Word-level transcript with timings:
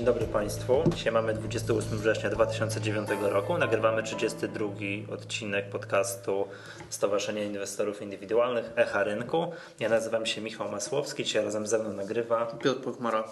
Dzień 0.00 0.06
dobry 0.06 0.26
Państwu. 0.26 0.84
Dzisiaj 0.96 1.12
mamy 1.12 1.34
28 1.34 1.98
września 1.98 2.30
2009 2.30 3.08
roku. 3.20 3.58
Nagrywamy 3.58 4.02
32 4.02 4.68
odcinek 5.12 5.68
podcastu 5.70 6.48
Stowarzyszenia 6.90 7.44
Inwestorów 7.44 8.02
Indywidualnych 8.02 8.70
Echa 8.76 9.04
Rynku. 9.04 9.52
Ja 9.80 9.88
nazywam 9.88 10.26
się 10.26 10.40
Michał 10.40 10.70
Masłowski. 10.70 11.24
Dzisiaj 11.24 11.44
razem 11.44 11.66
ze 11.66 11.78
mną 11.78 11.92
nagrywa 11.92 12.46
Piotr 12.46 12.80
Pochmara. 12.80 13.24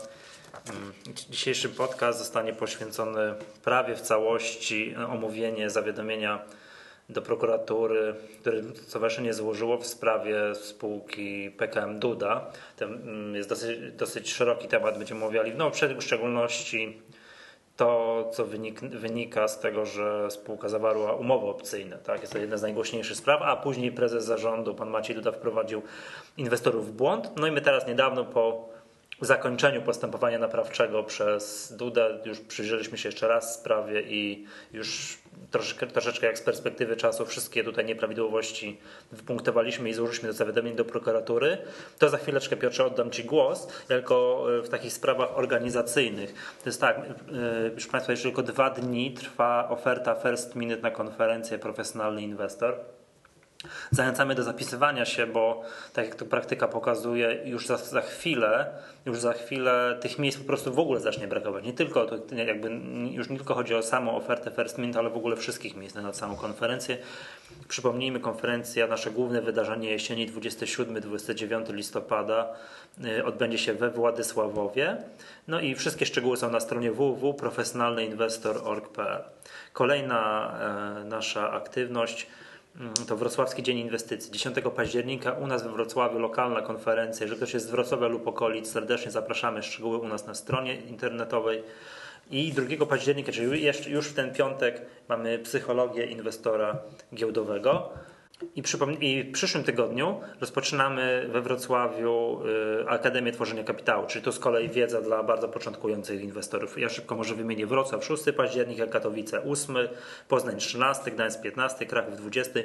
Mm, 0.71 0.93
dzisiejszy 1.31 1.69
podcast 1.69 2.19
zostanie 2.19 2.53
poświęcony 2.53 3.35
prawie 3.65 3.95
w 3.95 4.01
całości 4.01 4.97
omówienie 4.97 5.71
zawiadomienia 5.71 6.45
do 7.09 7.23
prokuratury, 7.23 8.15
które 8.41 8.63
stowarzyszenie 8.75 9.35
złożyło 9.35 9.79
w 9.79 9.87
sprawie 9.87 10.55
spółki 10.55 11.51
PKM 11.51 11.99
Duda. 11.99 12.51
To 12.77 12.85
mm, 12.85 13.35
jest 13.35 13.49
dosyć, 13.49 13.93
dosyć 13.93 14.33
szeroki 14.33 14.69
temat, 14.69 14.99
będziemy 14.99 15.25
omawiali 15.25 15.53
no, 15.55 15.71
w 15.71 16.03
szczególności 16.03 17.03
to, 17.77 18.31
co 18.33 18.45
wynik, 18.45 18.81
wynika 18.81 19.49
z 19.49 19.61
tego, 19.61 19.87
że 19.87 20.31
spółka 20.31 20.69
zawarła 20.69 21.13
umowy 21.13 21.47
opcyjne. 21.47 21.99
Tak? 21.99 22.21
Jest 22.21 22.33
to 22.33 22.39
jedna 22.39 22.57
z 22.57 22.63
najgłośniejszych 22.63 23.17
spraw, 23.17 23.43
a 23.43 23.57
później 23.57 23.93
prezes 23.93 24.25
zarządu, 24.25 24.75
pan 24.75 24.91
Maciej 24.91 25.17
Duda, 25.17 25.33
wprowadził 25.33 25.83
inwestorów 26.37 26.89
w 26.89 26.93
błąd. 26.93 27.31
No 27.37 27.47
i 27.47 27.53
my 27.53 27.61
teraz 27.61 27.87
niedawno 27.87 28.25
po 28.25 28.69
zakończeniu 29.27 29.83
postępowania 29.83 30.39
naprawczego 30.39 31.03
przez 31.03 31.73
Dudę 31.77 32.19
już 32.25 32.41
przyjrzeliśmy 32.41 32.99
się 32.99 33.09
jeszcze 33.09 33.29
raz 33.29 33.55
sprawie 33.55 34.03
i 34.03 34.47
już 34.73 35.19
troszeczkę, 35.51 35.87
troszeczkę 35.87 36.27
jak 36.27 36.39
z 36.39 36.43
perspektywy 36.43 36.97
czasu 36.97 37.27
wszystkie 37.27 37.65
tutaj 37.65 37.85
nieprawidłowości 37.85 38.81
wypunktowaliśmy 39.13 39.89
i 39.89 39.95
złożyliśmy 39.95 40.29
do 40.29 40.33
zawiadomień 40.33 40.77
do 40.77 40.85
prokuratury, 40.85 41.59
to 41.99 42.09
za 42.09 42.19
chwileczkę 42.19 42.57
Piotrze 42.57 42.85
oddam 42.85 43.11
Ci 43.11 43.25
głos, 43.25 43.69
tylko 43.89 44.47
e, 44.59 44.63
w 44.63 44.69
takich 44.69 44.93
sprawach 44.93 45.39
organizacyjnych. 45.39 46.57
To 46.63 46.69
jest 46.69 46.81
tak, 46.81 46.99
e, 46.99 47.71
proszę 47.71 47.89
Państwa, 47.89 48.13
jeszcze 48.13 48.29
tylko 48.29 48.43
dwa 48.43 48.71
dni 48.71 49.13
trwa 49.13 49.69
oferta 49.69 50.15
First 50.15 50.55
Minute 50.55 50.83
na 50.83 50.91
konferencję 50.91 51.59
Profesjonalny 51.59 52.23
Inwestor. 52.23 52.98
Zachęcamy 53.91 54.35
do 54.35 54.43
zapisywania 54.43 55.05
się, 55.05 55.27
bo 55.27 55.63
tak 55.93 56.05
jak 56.05 56.15
to 56.15 56.25
praktyka 56.25 56.69
pokazuje, 56.69 57.41
już 57.45 57.67
za, 57.67 57.77
za, 57.77 58.01
chwilę, 58.01 58.71
już 59.07 59.19
za 59.19 59.33
chwilę 59.33 59.99
tych 60.01 60.19
miejsc 60.19 60.39
po 60.39 60.45
prostu 60.45 60.75
w 60.75 60.79
ogóle 60.79 61.01
zacznie 61.01 61.29
brakować. 61.29 61.65
Nie 61.65 61.73
tylko, 61.73 62.07
jakby, 62.47 62.71
już 63.11 63.29
nie 63.29 63.37
tylko 63.37 63.55
chodzi 63.55 63.75
o 63.75 63.83
samą 63.83 64.17
ofertę 64.17 64.51
First 64.51 64.79
Mint, 64.79 64.97
ale 64.97 65.11
w 65.11 65.17
ogóle 65.17 65.37
wszystkich 65.37 65.77
miejsc 65.77 65.95
na 65.95 66.13
całą 66.13 66.37
konferencję. 66.37 66.99
Przypomnijmy, 67.69 68.21
konferencja, 68.21 68.87
nasze 68.87 69.11
główne 69.11 69.43
wydarzenie 69.43 69.91
jesieni 69.91 70.33
27-29 70.33 71.75
listopada 71.75 72.49
y, 73.05 73.25
odbędzie 73.25 73.59
się 73.59 73.75
we 73.75 73.91
Władysławowie. 73.91 74.97
No 75.49 75.61
i 75.61 75.75
wszystkie 75.75 76.07
szczegóły 76.07 76.37
są 76.37 76.51
na 76.51 76.61
stronie 76.61 76.93
www.profesjonalnyinwestor.org.pl. 76.93 79.25
Kolejna 79.73 80.53
e, 81.01 81.05
nasza 81.05 81.51
aktywność 81.51 82.27
to 83.09 83.17
Wrocławski 83.17 83.63
Dzień 83.63 83.79
Inwestycji. 83.79 84.33
10 84.33 84.57
października 84.77 85.33
u 85.33 85.47
nas 85.47 85.63
we 85.63 85.73
Wrocławiu 85.73 86.19
lokalna 86.19 86.63
konferencja. 86.63 87.25
Jeżeli 87.25 87.37
ktoś 87.37 87.55
jest 87.55 87.67
z 87.67 87.71
Wrocławia 87.71 88.07
lub 88.07 88.29
okolic, 88.29 88.71
serdecznie 88.71 89.11
zapraszamy. 89.11 89.63
Szczegóły 89.63 89.99
u 89.99 90.09
nas 90.09 90.27
na 90.27 90.35
stronie 90.35 90.75
internetowej. 90.75 91.63
I 92.31 92.53
2 92.53 92.87
października, 92.87 93.33
czyli 93.33 93.65
już 93.89 94.09
w 94.09 94.15
ten 94.15 94.35
piątek, 94.35 94.83
mamy 95.09 95.39
psychologię 95.39 96.07
inwestora 96.07 96.79
giełdowego. 97.15 97.91
I, 98.43 98.63
I, 99.01 99.23
w 99.25 99.33
przyszłym 99.33 99.65
tygodniu 99.65 100.21
rozpoczynamy 100.41 101.29
we 101.33 101.41
Wrocławiu 101.41 102.41
y, 102.83 102.89
Akademię 102.89 103.33
Tworzenia 103.33 103.65
Kapitału, 103.65 104.07
czyli 104.07 104.25
to 104.25 104.33
z 104.33 104.39
kolei 104.39 104.69
wiedza 104.69 105.01
dla 105.01 105.23
bardzo 105.23 105.49
początkujących 105.49 106.23
inwestorów. 106.23 106.79
Ja 106.79 106.89
szybko 106.89 107.17
może 107.17 107.35
wymienię 107.35 107.67
Wrocław 107.67 108.05
6 108.05 108.23
października, 108.37 108.87
Katowice 108.87 109.43
8, 109.43 109.77
Poznań 110.29 110.57
13, 110.57 111.11
Gdańsk 111.11 111.43
15, 111.43 111.87
Kraków 111.87 112.17
20 112.17 112.61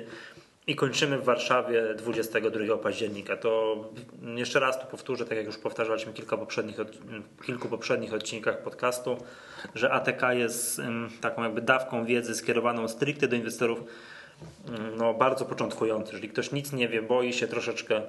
i 0.67 0.75
kończymy 0.75 1.17
w 1.17 1.23
Warszawie 1.23 1.93
22 1.97 2.77
października. 2.77 3.37
To 3.37 3.75
jeszcze 4.35 4.59
raz 4.59 4.79
tu 4.79 4.87
powtórzę, 4.87 5.25
tak 5.25 5.37
jak 5.37 5.45
już 5.45 5.57
powtarzaliśmy 5.57 6.13
kilka 6.13 6.37
poprzednich, 6.37 6.77
w 7.37 7.45
kilku 7.45 7.67
poprzednich 7.67 8.13
odcinkach 8.13 8.63
podcastu, 8.63 9.17
że 9.75 9.91
ATK 9.91 10.21
jest 10.33 10.81
taką 11.21 11.43
jakby 11.43 11.61
dawką 11.61 12.05
wiedzy 12.05 12.35
skierowaną 12.35 12.87
stricte 12.87 13.27
do 13.27 13.35
inwestorów 13.35 13.83
no, 14.97 15.13
bardzo 15.13 15.45
początkujący. 15.45 16.11
Jeżeli 16.11 16.29
ktoś 16.29 16.51
nic 16.51 16.73
nie 16.73 16.87
wie, 16.87 17.01
boi 17.01 17.33
się 17.33 17.47
troszeczkę 17.47 18.01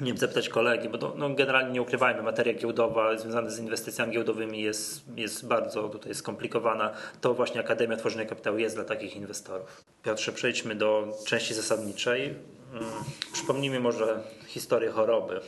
nie 0.00 0.16
zapytać 0.16 0.48
kolegi, 0.48 0.88
bo 0.88 0.98
to, 0.98 1.14
no, 1.16 1.30
generalnie 1.30 1.72
nie 1.72 1.82
ukrywajmy, 1.82 2.22
materia 2.22 2.54
giełdowa 2.54 3.18
związana 3.18 3.50
z 3.50 3.58
inwestycjami 3.58 4.12
giełdowymi 4.12 4.60
jest, 4.62 5.02
jest 5.16 5.46
bardzo 5.46 5.88
tutaj 5.88 6.14
skomplikowana. 6.14 6.92
To 7.20 7.34
właśnie 7.34 7.60
Akademia 7.60 7.96
Tworzenia 7.96 8.24
Kapitału 8.24 8.58
jest 8.58 8.76
dla 8.76 8.84
takich 8.84 9.16
inwestorów. 9.16 9.84
Piotrze, 10.02 10.32
przejdźmy 10.32 10.74
do 10.74 11.08
części 11.26 11.54
zasadniczej. 11.54 12.34
Hmm, 12.72 12.92
przypomnijmy 13.32 13.80
może 13.80 14.22
historię 14.46 14.90
choroby 14.90 15.40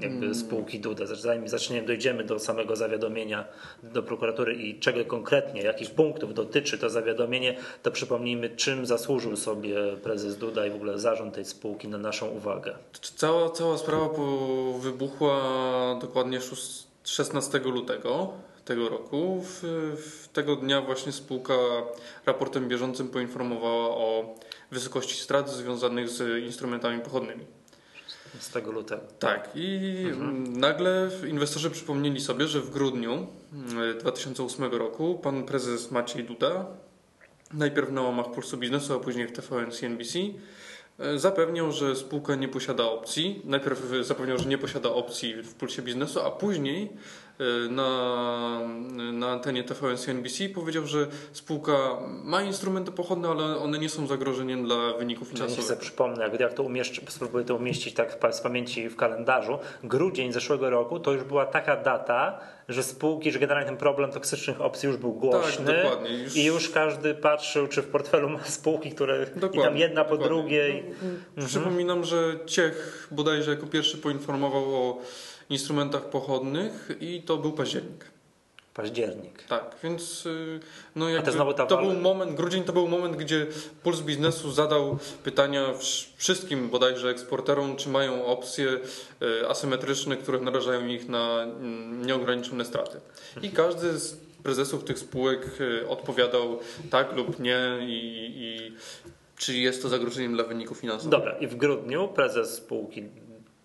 jakby 0.00 0.34
spółki 0.34 0.80
Duda. 0.80 1.06
Zanim 1.06 1.48
zaczniemy, 1.48 1.86
dojdziemy 1.86 2.24
do 2.24 2.38
samego 2.38 2.76
zawiadomienia 2.76 3.44
do 3.82 4.02
prokuratury 4.02 4.54
i 4.54 4.78
czego 4.78 5.04
konkretnie, 5.04 5.62
jakich 5.62 5.90
punktów 5.90 6.34
dotyczy 6.34 6.78
to 6.78 6.90
zawiadomienie, 6.90 7.56
to 7.82 7.90
przypomnijmy, 7.90 8.50
czym 8.50 8.86
zasłużył 8.86 9.36
sobie 9.36 9.76
prezes 10.02 10.36
Duda 10.36 10.66
i 10.66 10.70
w 10.70 10.74
ogóle 10.74 10.98
zarząd 10.98 11.34
tej 11.34 11.44
spółki 11.44 11.88
na 11.88 11.98
naszą 11.98 12.28
uwagę. 12.28 12.74
Cała, 13.16 13.50
cała 13.50 13.78
sprawa 13.78 14.08
wybuchła 14.80 15.40
dokładnie 16.00 16.38
16 17.04 17.58
lutego 17.58 18.32
tego 18.64 18.88
roku. 18.88 19.40
W, 19.42 19.62
w 19.96 20.28
tego 20.28 20.56
dnia 20.56 20.80
właśnie 20.82 21.12
spółka 21.12 21.54
raportem 22.26 22.68
bieżącym 22.68 23.08
poinformowała 23.08 23.88
o 23.88 24.34
wysokości 24.70 25.14
strat 25.14 25.50
związanych 25.50 26.08
z 26.08 26.44
instrumentami 26.44 27.00
pochodnymi. 27.00 27.44
15 28.32 28.60
lutego. 28.60 29.02
Tak, 29.18 29.50
i 29.54 29.96
mhm. 30.06 30.60
nagle 30.60 31.10
inwestorzy 31.28 31.70
przypomnieli 31.70 32.20
sobie, 32.20 32.46
że 32.46 32.60
w 32.60 32.70
grudniu 32.70 33.26
2008 34.00 34.64
mm, 34.64 34.78
roku 34.78 35.18
pan 35.22 35.44
prezes 35.44 35.90
Maciej 35.90 36.24
Duda, 36.24 36.66
najpierw 37.52 37.90
na 37.90 38.02
łamach 38.02 38.30
Pulsu 38.30 38.56
Biznesu, 38.56 38.94
a 38.94 38.98
później 38.98 39.28
w 39.28 39.32
TVN 39.32 39.70
CNBC, 39.70 40.18
e, 40.98 41.18
zapewniał, 41.18 41.72
że 41.72 41.96
spółka 41.96 42.34
nie 42.34 42.48
posiada 42.48 42.84
opcji. 42.84 43.42
Najpierw 43.44 43.82
zapewniał, 44.02 44.38
że 44.38 44.44
nie 44.44 44.58
posiada 44.58 44.88
opcji 44.88 45.42
w 45.42 45.54
Pulsie 45.54 45.82
Biznesu, 45.82 46.20
a 46.20 46.30
później 46.30 46.90
Y, 46.90 47.29
na, 47.70 48.60
na 49.12 49.28
antenie 49.28 49.64
TVN 49.64 49.96
CNBC 49.96 50.48
powiedział, 50.48 50.86
że 50.86 51.06
spółka 51.32 51.72
ma 52.24 52.42
instrumenty 52.42 52.92
pochodne, 52.92 53.28
ale 53.28 53.58
one 53.58 53.78
nie 53.78 53.88
są 53.88 54.06
zagrożeniem 54.06 54.64
dla 54.64 54.92
wyników 54.92 55.28
finansowych. 55.28 55.64
sobie 55.64 55.80
przypomnę, 55.80 56.24
jak, 56.24 56.40
jak 56.40 56.54
to 56.54 56.62
umieszczę, 56.62 57.02
spróbuję 57.08 57.44
to 57.44 57.54
umieścić 57.54 57.94
tak 57.94 58.34
z 58.34 58.40
pamięci 58.40 58.88
w 58.88 58.96
kalendarzu. 58.96 59.58
Grudzień 59.84 60.32
zeszłego 60.32 60.70
roku 60.70 61.00
to 61.00 61.12
już 61.12 61.24
była 61.24 61.46
taka 61.46 61.76
data, 61.76 62.40
że 62.68 62.82
spółki, 62.82 63.32
że 63.32 63.38
generalnie 63.38 63.68
ten 63.68 63.76
problem 63.76 64.10
toksycznych 64.10 64.60
opcji 64.60 64.86
już 64.86 64.96
był 64.96 65.12
głośny 65.12 65.66
tak, 65.66 65.82
dokładnie, 65.82 66.10
już... 66.10 66.36
i 66.36 66.44
już 66.44 66.70
każdy 66.70 67.14
patrzył, 67.14 67.68
czy 67.68 67.82
w 67.82 67.86
portfelu 67.86 68.28
ma 68.28 68.44
spółki, 68.44 68.90
które 68.90 69.26
dokładnie, 69.26 69.60
i 69.60 69.64
tam 69.64 69.76
jedna 69.76 70.04
po 70.04 70.10
dokładnie. 70.10 70.36
drugiej. 70.36 70.84
No, 70.86 71.08
mhm. 71.08 71.46
Przypominam, 71.46 72.04
że 72.04 72.38
Ciech 72.46 73.08
bodajże 73.10 73.50
jako 73.50 73.66
pierwszy 73.66 73.98
poinformował 73.98 74.74
o 74.74 74.98
instrumentach 75.50 76.04
pochodnych 76.04 76.90
i 77.00 77.22
to 77.22 77.36
był 77.36 77.52
październik. 77.52 78.04
Październik. 78.74 79.42
Tak, 79.42 79.76
więc 79.82 80.26
y, 80.26 80.60
no 80.96 81.08
jakby, 81.08 81.32
to, 81.32 81.66
to 81.66 81.76
był 81.76 81.92
moment, 81.92 82.34
grudzień 82.34 82.64
to 82.64 82.72
był 82.72 82.88
moment, 82.88 83.16
gdzie 83.16 83.46
Puls 83.82 84.00
Biznesu 84.00 84.50
zadał 84.50 84.98
pytania 85.24 85.66
wszystkim 86.16 86.68
bodajże 86.68 87.10
eksporterom, 87.10 87.76
czy 87.76 87.88
mają 87.88 88.26
opcje 88.26 88.68
y, 89.22 89.48
asymetryczne, 89.48 90.16
które 90.16 90.40
narażają 90.40 90.86
ich 90.86 91.08
na 91.08 91.42
mm, 91.42 92.06
nieograniczone 92.06 92.64
straty. 92.64 93.00
I 93.42 93.46
mhm. 93.46 93.54
każdy 93.54 93.98
z 93.98 94.16
prezesów 94.42 94.84
tych 94.84 94.98
spółek 94.98 95.60
y, 95.60 95.88
odpowiadał 95.88 96.58
tak 96.90 97.16
lub 97.16 97.38
nie 97.38 97.78
i, 97.80 98.32
i 98.36 98.72
czy 99.36 99.58
jest 99.58 99.82
to 99.82 99.88
zagrożeniem 99.88 100.34
dla 100.34 100.44
wyników 100.44 100.78
finansowych. 100.78 101.10
Dobra, 101.10 101.38
i 101.38 101.46
w 101.46 101.56
grudniu 101.56 102.08
prezes 102.08 102.54
spółki 102.54 103.02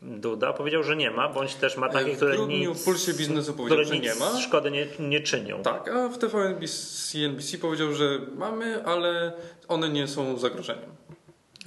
Duda 0.05 0.53
powiedział, 0.53 0.83
że 0.83 0.95
nie 0.95 1.11
ma, 1.11 1.29
bądź 1.29 1.55
też 1.55 1.77
ma 1.77 1.89
takie, 1.89 2.15
które 2.15 2.37
nic, 2.37 2.81
w 2.81 2.83
Pulsie 2.83 3.13
Biznesu 3.13 3.53
powiedział, 3.53 3.83
że 3.83 3.99
nie 3.99 4.15
ma. 4.15 4.41
szkody 4.41 4.71
nie, 4.71 4.87
nie 4.99 5.19
czynią. 5.19 5.63
Tak, 5.63 5.87
a 5.87 6.09
w 6.09 6.17
TVN 6.17 6.67
CNBC 7.11 7.57
powiedział, 7.57 7.93
że 7.93 8.19
mamy, 8.35 8.85
ale 8.85 9.33
one 9.67 9.89
nie 9.89 10.07
są 10.07 10.37
zagrożeniem. 10.37 10.95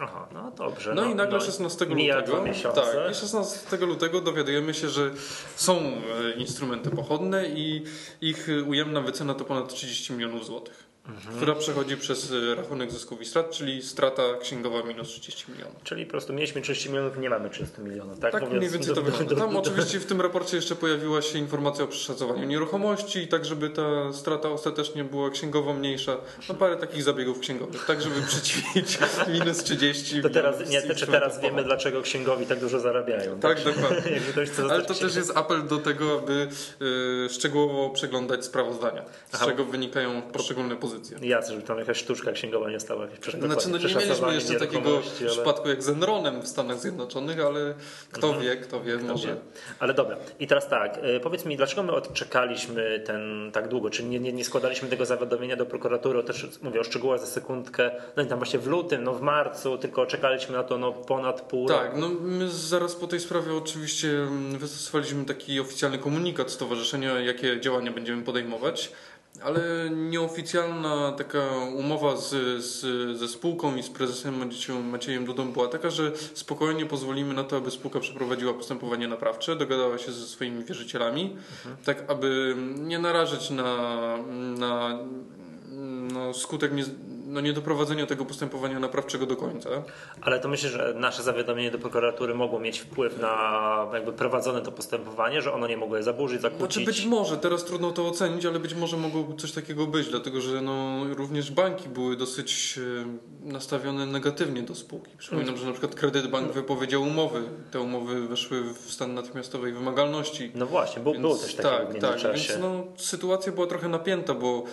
Aha, 0.00 0.28
no 0.32 0.50
dobrze. 0.50 0.94
No, 0.94 1.02
no 1.02 1.10
i 1.10 1.14
nagle 1.14 1.38
no, 1.38 1.44
16 1.44 1.84
lutego. 1.84 2.44
Tak, 2.74 3.10
i 3.10 3.14
16 3.14 3.76
lutego 3.76 4.20
dowiadujemy 4.20 4.74
się, 4.74 4.88
że 4.88 5.10
są 5.56 5.76
e, 5.76 6.32
instrumenty 6.36 6.90
pochodne 6.90 7.48
i 7.48 7.84
ich 8.20 8.48
ujemna 8.66 9.00
wycena 9.00 9.34
to 9.34 9.44
ponad 9.44 9.68
30 9.68 10.12
milionów 10.12 10.46
złotych. 10.46 10.87
Mhm. 11.08 11.36
która 11.36 11.54
przechodzi 11.54 11.96
przez 11.96 12.30
y, 12.30 12.54
rachunek 12.54 12.90
zysków 12.90 13.20
i 13.20 13.24
strat, 13.24 13.50
czyli 13.50 13.82
strata 13.82 14.22
księgowa 14.40 14.82
minus 14.82 15.08
30 15.08 15.52
milionów. 15.52 15.82
Czyli 15.84 16.04
po 16.04 16.10
prostu 16.10 16.32
mieliśmy 16.32 16.62
30 16.62 16.88
milionów, 16.88 17.18
nie 17.18 17.30
mamy 17.30 17.50
30 17.50 17.80
milionów. 17.80 18.18
Tak, 18.18 18.32
tak 18.32 18.42
Mówiąc, 18.42 18.58
mniej 18.58 18.70
więcej 18.70 18.94
to 18.94 19.02
wygląda. 19.02 19.36
Tam 19.36 19.56
oczywiście 19.56 20.00
w 20.00 20.06
tym 20.06 20.20
raporcie 20.20 20.56
jeszcze 20.56 20.76
pojawiła 20.76 21.22
się 21.22 21.38
informacja 21.38 21.84
o 21.84 21.88
przeszacowaniu 21.88 22.44
nieruchomości 22.44 23.18
i 23.18 23.28
tak, 23.28 23.44
żeby 23.44 23.70
ta 23.70 24.12
strata 24.12 24.50
ostatecznie 24.50 25.04
była 25.04 25.30
księgowo 25.30 25.74
mniejsza. 25.74 26.16
No 26.48 26.54
parę 26.54 26.76
takich 26.76 27.02
zabiegów 27.02 27.40
księgowych, 27.40 27.84
tak 27.84 28.02
żeby 28.02 28.22
przeciwić 28.22 28.98
minus 29.34 29.64
30 29.64 30.22
To 30.22 30.30
teraz, 30.30 30.70
nie, 30.70 30.94
czy 30.94 31.06
teraz 31.06 31.40
wiemy, 31.40 31.64
dlaczego 31.64 32.02
księgowi 32.02 32.46
tak 32.46 32.60
dużo 32.60 32.80
zarabiają. 32.80 33.40
Tak, 33.40 33.60
tak? 33.60 33.74
dokładnie. 33.74 34.20
Ale 34.70 34.82
to 34.82 34.94
też 34.94 35.16
jest 35.16 35.36
apel 35.36 35.66
do 35.66 35.78
tego, 35.78 36.18
aby 36.18 36.48
y, 37.26 37.28
szczegółowo 37.30 37.90
przeglądać 37.90 38.44
sprawozdania, 38.44 39.02
z 39.02 39.34
Aha. 39.34 39.46
czego 39.46 39.64
wynikają 39.64 40.22
poszczególne 40.22 40.76
pozycje. 40.76 40.97
Jasne, 41.20 41.54
żeby 41.54 41.66
tam 41.66 41.78
jakaś 41.78 41.96
sztuczka 41.96 42.32
księgowa 42.32 42.70
nie 42.70 42.80
stała. 42.80 43.06
Znaczy, 43.06 43.38
no 43.38 43.88
nie 43.88 43.94
mieliśmy 43.94 44.34
jeszcze 44.34 44.54
takiego 44.54 45.00
ale... 45.20 45.30
przypadku 45.30 45.68
jak 45.68 45.82
z 45.82 45.88
Enronem 45.88 46.42
w 46.42 46.48
Stanach 46.48 46.78
Zjednoczonych, 46.78 47.40
ale 47.40 47.74
kto 48.12 48.26
mhm. 48.26 48.46
wie, 48.46 48.56
kto 48.56 48.80
wie, 48.80 48.96
kto 48.96 49.06
może. 49.06 49.28
Wie. 49.28 49.36
Ale 49.78 49.94
dobra, 49.94 50.16
i 50.40 50.46
teraz 50.46 50.68
tak, 50.68 50.98
y, 51.16 51.20
powiedz 51.20 51.44
mi, 51.44 51.56
dlaczego 51.56 51.82
my 51.82 51.92
odczekaliśmy 51.92 53.00
ten 53.06 53.50
tak 53.52 53.68
długo? 53.68 53.90
Czy 53.90 54.04
nie, 54.04 54.20
nie, 54.20 54.32
nie 54.32 54.44
składaliśmy 54.44 54.88
tego 54.88 55.06
zawiadomienia 55.06 55.56
do 55.56 55.66
prokuratury? 55.66 56.22
Też 56.22 56.48
mówię 56.62 56.80
o 56.80 56.84
szczegółach 56.84 57.20
za 57.20 57.26
sekundkę, 57.26 57.90
no 58.16 58.22
i 58.22 58.26
tam 58.26 58.38
właśnie 58.38 58.58
w 58.58 58.66
lutym, 58.66 59.04
no 59.04 59.14
w 59.14 59.20
marcu, 59.20 59.78
tylko 59.78 60.06
czekaliśmy 60.06 60.56
na 60.56 60.62
to 60.62 60.78
no, 60.78 60.92
ponad 60.92 61.40
pół 61.40 61.68
tak, 61.68 61.76
roku. 61.76 61.90
Tak, 61.90 62.00
no 62.00 62.08
my 62.08 62.48
zaraz 62.48 62.94
po 62.94 63.06
tej 63.06 63.20
sprawie 63.20 63.54
oczywiście 63.54 64.08
mm, 64.08 64.58
wystosowaliśmy 64.58 65.24
taki 65.24 65.60
oficjalny 65.60 65.98
komunikat 65.98 66.50
stowarzyszenia, 66.50 67.20
jakie 67.20 67.60
działania 67.60 67.92
będziemy 67.92 68.22
podejmować 68.22 68.92
ale 69.44 69.90
nieoficjalna 69.90 71.12
taka 71.12 71.48
umowa 71.76 72.16
z, 72.16 72.30
z, 72.64 73.18
ze 73.18 73.28
spółką 73.28 73.76
i 73.76 73.82
z 73.82 73.90
prezesem 73.90 74.50
Maciejem, 74.90 75.24
Dudą 75.24 75.52
była 75.52 75.68
taka, 75.68 75.90
że 75.90 76.12
spokojnie 76.34 76.86
pozwolimy 76.86 77.34
na 77.34 77.44
to, 77.44 77.56
aby 77.56 77.70
spółka 77.70 78.00
przeprowadziła 78.00 78.54
postępowanie 78.54 79.08
naprawcze, 79.08 79.56
dogadała 79.56 79.98
się 79.98 80.12
ze 80.12 80.26
swoimi 80.26 80.64
wierzycielami, 80.64 81.22
mhm. 81.22 81.76
tak 81.84 82.04
aby 82.10 82.56
nie 82.78 82.98
narażać 82.98 83.50
na, 83.50 84.16
na 84.58 84.98
no, 86.12 86.34
skutek 86.34 86.72
nie, 86.72 86.84
no, 87.28 87.40
niedoprowadzenia 87.40 88.06
tego 88.06 88.24
postępowania 88.24 88.80
naprawczego 88.80 89.26
do 89.26 89.36
końca. 89.36 89.70
Ale 90.20 90.40
to 90.40 90.48
myślę, 90.48 90.70
że 90.70 90.94
nasze 90.96 91.22
zawiadomienie 91.22 91.70
do 91.70 91.78
prokuratury 91.78 92.34
mogło 92.34 92.60
mieć 92.60 92.78
wpływ 92.78 93.18
na 93.20 93.86
jakby 93.92 94.12
prowadzone 94.12 94.62
to 94.62 94.72
postępowanie, 94.72 95.42
że 95.42 95.52
ono 95.52 95.66
nie 95.66 95.76
mogło 95.76 95.96
je 95.96 96.02
zaburzyć, 96.02 96.40
zakłócić? 96.40 96.84
Znaczy 96.84 96.86
być 96.86 97.06
może, 97.06 97.36
teraz 97.36 97.64
trudno 97.64 97.90
to 97.90 98.08
ocenić, 98.08 98.46
ale 98.46 98.60
być 98.60 98.74
może 98.74 98.96
mogło 98.96 99.34
coś 99.38 99.52
takiego 99.52 99.86
być, 99.86 100.08
dlatego 100.08 100.40
że 100.40 100.62
no, 100.62 101.04
również 101.14 101.50
banki 101.50 101.88
były 101.88 102.16
dosyć 102.16 102.78
e, 103.44 103.52
nastawione 103.52 104.06
negatywnie 104.06 104.62
do 104.62 104.74
spółki. 104.74 105.16
Przypominam, 105.18 105.56
że 105.56 105.66
na 105.66 105.72
przykład 105.72 105.94
Kredyt 105.94 106.26
Bank 106.26 106.52
wypowiedział 106.52 107.02
umowy. 107.02 107.42
Te 107.70 107.80
umowy 107.80 108.28
weszły 108.28 108.74
w 108.74 108.92
stan 108.92 109.14
natychmiastowej 109.14 109.72
wymagalności. 109.72 110.52
No 110.54 110.66
właśnie, 110.66 111.02
bo, 111.02 111.12
więc, 111.12 111.22
było 111.22 111.36
też 111.36 111.54
takie 111.54 111.68
tak, 111.68 112.22
tak, 112.22 112.34
więc 112.34 112.58
no, 112.60 112.84
sytuacja 112.96 113.52
była 113.52 113.66
trochę 113.66 113.88
napięta, 113.88 114.34
bo 114.34 114.64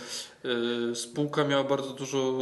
spółka 0.94 1.44
miała 1.44 1.63
bardzo 1.63 1.89
dużo 1.94 2.33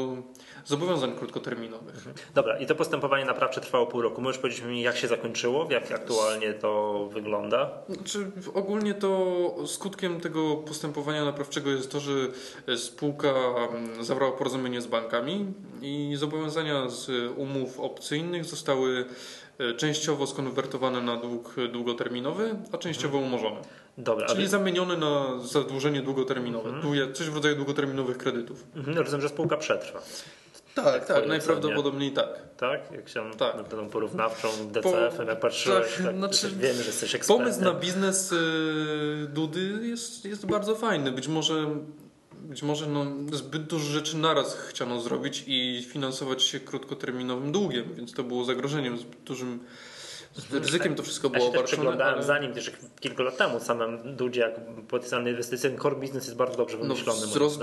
zobowiązań 0.66 1.16
krótkoterminowych. 1.16 1.96
Mhm. 1.96 2.16
Dobra, 2.34 2.60
i 2.60 2.66
to 2.66 2.76
postępowanie 2.76 3.26
naprawcze 3.26 3.62
trwało 3.62 3.88
pół 3.88 4.02
roku. 4.02 4.22
Możesz 4.22 4.42
powiedzieć 4.42 4.64
mi, 4.64 4.82
jak 4.82 4.98
się 4.98 5.08
zakończyło, 5.08 5.68
jak 5.70 5.92
aktualnie 5.92 6.54
to 6.54 7.10
wygląda? 7.14 7.72
Znaczy, 7.90 8.32
ogólnie 8.54 8.94
to 8.94 9.34
skutkiem 9.66 10.22
tego 10.22 10.56
postępowania 10.56 11.26
naprawczego 11.26 11.70
jest 11.70 11.92
to, 11.92 12.00
że 12.00 12.14
spółka 12.78 13.30
mm, 13.30 14.04
zawarła 14.04 14.32
porozumienie 14.32 14.82
z 14.82 14.88
bankami 14.88 15.54
i 15.82 16.14
zobowiązania 16.16 16.90
z 16.90 17.10
umów 17.38 17.80
opcyjnych 17.80 18.46
zostały 18.46 19.06
e, 19.58 19.74
częściowo 19.74 20.28
skonwertowane 20.28 21.02
na 21.02 21.18
dług 21.18 21.56
długoterminowy, 21.72 22.56
a 22.72 22.78
częściowo 22.78 23.18
mhm. 23.18 23.34
umorzone. 23.34 23.62
Dobra, 23.98 24.28
Czyli 24.28 24.40
ale... 24.40 24.50
zamieniony 24.50 24.98
na 24.98 25.40
zadłużenie 25.40 26.02
długoterminowe, 26.02 26.70
mhm. 26.70 27.14
coś 27.14 27.30
w 27.30 27.36
rodzaju 27.36 27.56
długoterminowych 27.56 28.18
kredytów. 28.18 28.64
Mhm, 28.76 28.98
rozumiem, 28.98 29.22
że 29.22 29.30
spółka 29.30 29.58
przetrwa. 29.58 30.02
Tak, 30.76 31.06
tak, 31.06 31.28
najprawdopodobniej 31.28 32.12
tak. 32.12 32.28
Tak? 32.58 32.92
Jak 32.92 33.10
się 33.10 33.32
tak. 33.38 33.56
na 33.58 33.64
tą 33.64 33.90
porównawczą 33.90 34.48
DCF-em, 34.72 35.28
jak 35.28 35.40
patrzyłeś, 35.40 35.94
tak, 35.98 36.06
tak 36.06 36.16
znaczy, 36.16 36.50
że 36.50 36.68
jesteś 36.68 37.16
ekspertem. 37.16 37.46
Pomysł 37.46 37.64
na 37.64 37.74
biznes 37.74 38.32
y, 38.32 38.38
Dudy 39.30 39.80
jest, 39.84 40.26
jest 40.26 40.46
bardzo 40.46 40.76
fajny. 40.76 41.12
Być 41.12 41.28
może 41.28 41.68
być 42.44 42.64
może 42.64 42.88
no, 42.88 43.06
zbyt 43.34 43.64
dużo 43.64 43.86
rzeczy 43.86 44.18
naraz 44.18 44.56
chciano 44.56 45.02
zrobić 45.02 45.44
i 45.48 45.86
finansować 45.90 46.44
się 46.44 46.60
krótkoterminowym 46.60 47.52
długiem, 47.52 47.94
więc 47.94 48.14
to 48.14 48.24
było 48.24 48.44
zagrożeniem 48.44 48.98
zbyt 48.98 49.20
dużym 49.20 49.60
z 50.36 50.54
ryzykiem 50.54 50.96
to 50.96 51.04
wszystko 51.04 51.30
było 51.30 51.46
ja 51.46 51.58
się 51.58 51.64
przeglądałem 51.64 52.14
ale... 52.14 52.24
zanim, 52.24 52.54
też 52.54 52.72
kilka 53.00 53.24
lat 53.24 53.38
temu 53.38 53.60
samym 53.60 54.16
Dudzie, 54.16 54.42
jak 54.42 54.56
potencjalne 54.88 55.30
inwestycje, 55.30 55.78
core 55.78 55.96
business 55.96 56.26
jest 56.26 56.38
bardzo 56.38 56.58
dobrze 56.58 56.78
no, 56.78 56.84
wymyślony. 56.84 57.20
No, 57.22 57.28
wzrost, 57.28 57.60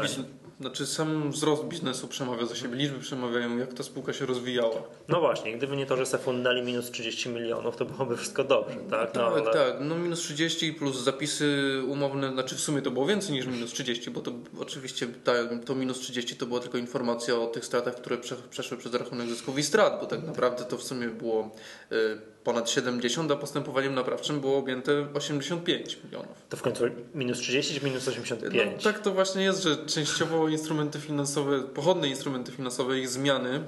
znaczy 0.60 0.86
sam 0.86 1.30
wzrost 1.30 1.64
biznesu 1.64 2.08
przemawia 2.08 2.46
za 2.46 2.54
siebie, 2.54 2.76
liczby 2.76 2.98
przemawiają, 2.98 3.58
jak 3.58 3.74
ta 3.74 3.82
spółka 3.82 4.12
się 4.12 4.26
rozwijała. 4.26 4.82
No 5.08 5.20
właśnie, 5.20 5.56
gdyby 5.56 5.76
nie 5.76 5.86
to, 5.86 5.96
że 5.96 6.06
se 6.06 6.18
fundali 6.18 6.62
minus 6.62 6.90
30 6.90 7.28
milionów, 7.28 7.76
to 7.76 7.84
byłoby 7.84 8.16
wszystko 8.16 8.44
dobrze, 8.44 8.76
tak? 8.90 9.14
No, 9.14 9.30
tak, 9.30 9.32
ale... 9.32 9.52
tak, 9.52 9.74
no 9.80 9.98
minus 9.98 10.20
30 10.20 10.72
plus 10.72 10.96
zapisy 10.96 11.80
umowne, 11.88 12.32
znaczy 12.32 12.54
w 12.54 12.60
sumie 12.60 12.82
to 12.82 12.90
było 12.90 13.06
więcej 13.06 13.32
niż 13.32 13.46
minus 13.46 13.72
30, 13.72 14.10
bo 14.10 14.20
to 14.20 14.32
oczywiście 14.60 15.06
ta, 15.24 15.32
to 15.64 15.74
minus 15.74 15.98
30 15.98 16.36
to 16.36 16.46
była 16.46 16.60
tylko 16.60 16.78
informacja 16.78 17.36
o 17.36 17.46
tych 17.46 17.64
stratach, 17.64 17.94
które 17.94 18.18
przeszły 18.50 18.76
przez 18.78 18.94
rachunek 18.94 19.28
zysków 19.28 19.58
i 19.58 19.62
strat, 19.62 20.00
bo 20.00 20.06
tak 20.06 20.22
naprawdę 20.22 20.64
to 20.64 20.76
w 20.76 20.82
sumie 20.82 21.08
było 21.08 21.50
y, 21.92 21.96
ponad 22.44 22.70
70, 22.70 23.30
a 23.30 23.36
postępowaniem 23.36 23.94
naprawczym 23.94 24.40
było 24.40 24.58
objęte 24.58 25.06
85 25.14 25.98
milionów. 26.04 26.28
To 26.48 26.56
w 26.56 26.62
końcu 26.62 26.84
minus 27.14 27.38
30 27.38 27.80
czy 27.80 27.86
minus 27.86 28.08
85? 28.08 28.72
No, 28.76 28.82
tak 28.92 29.02
to 29.02 29.10
właśnie 29.10 29.42
jest, 29.42 29.62
że 29.62 29.76
częściowo 29.76 30.48
instrumenty 30.52 30.98
finansowe, 30.98 31.62
pochodne 31.62 32.08
instrumenty 32.08 32.52
finansowe, 32.52 32.98
ich 32.98 33.08
zmiany 33.08 33.60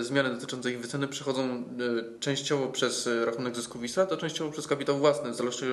zmiany 0.00 0.30
dotyczące 0.30 0.70
ich 0.70 0.80
wyceny 0.80 1.08
przechodzą 1.08 1.42
e, 1.42 1.62
częściowo 2.20 2.66
przez 2.66 3.06
e, 3.06 3.24
rachunek 3.24 3.56
zysków 3.56 3.84
i 3.84 3.88
strat, 3.88 4.12
a 4.12 4.16
częściowo 4.16 4.50
przez 4.50 4.66
kapitał 4.66 4.98
własny, 4.98 5.30
w 5.30 5.34
zależności, 5.34 5.64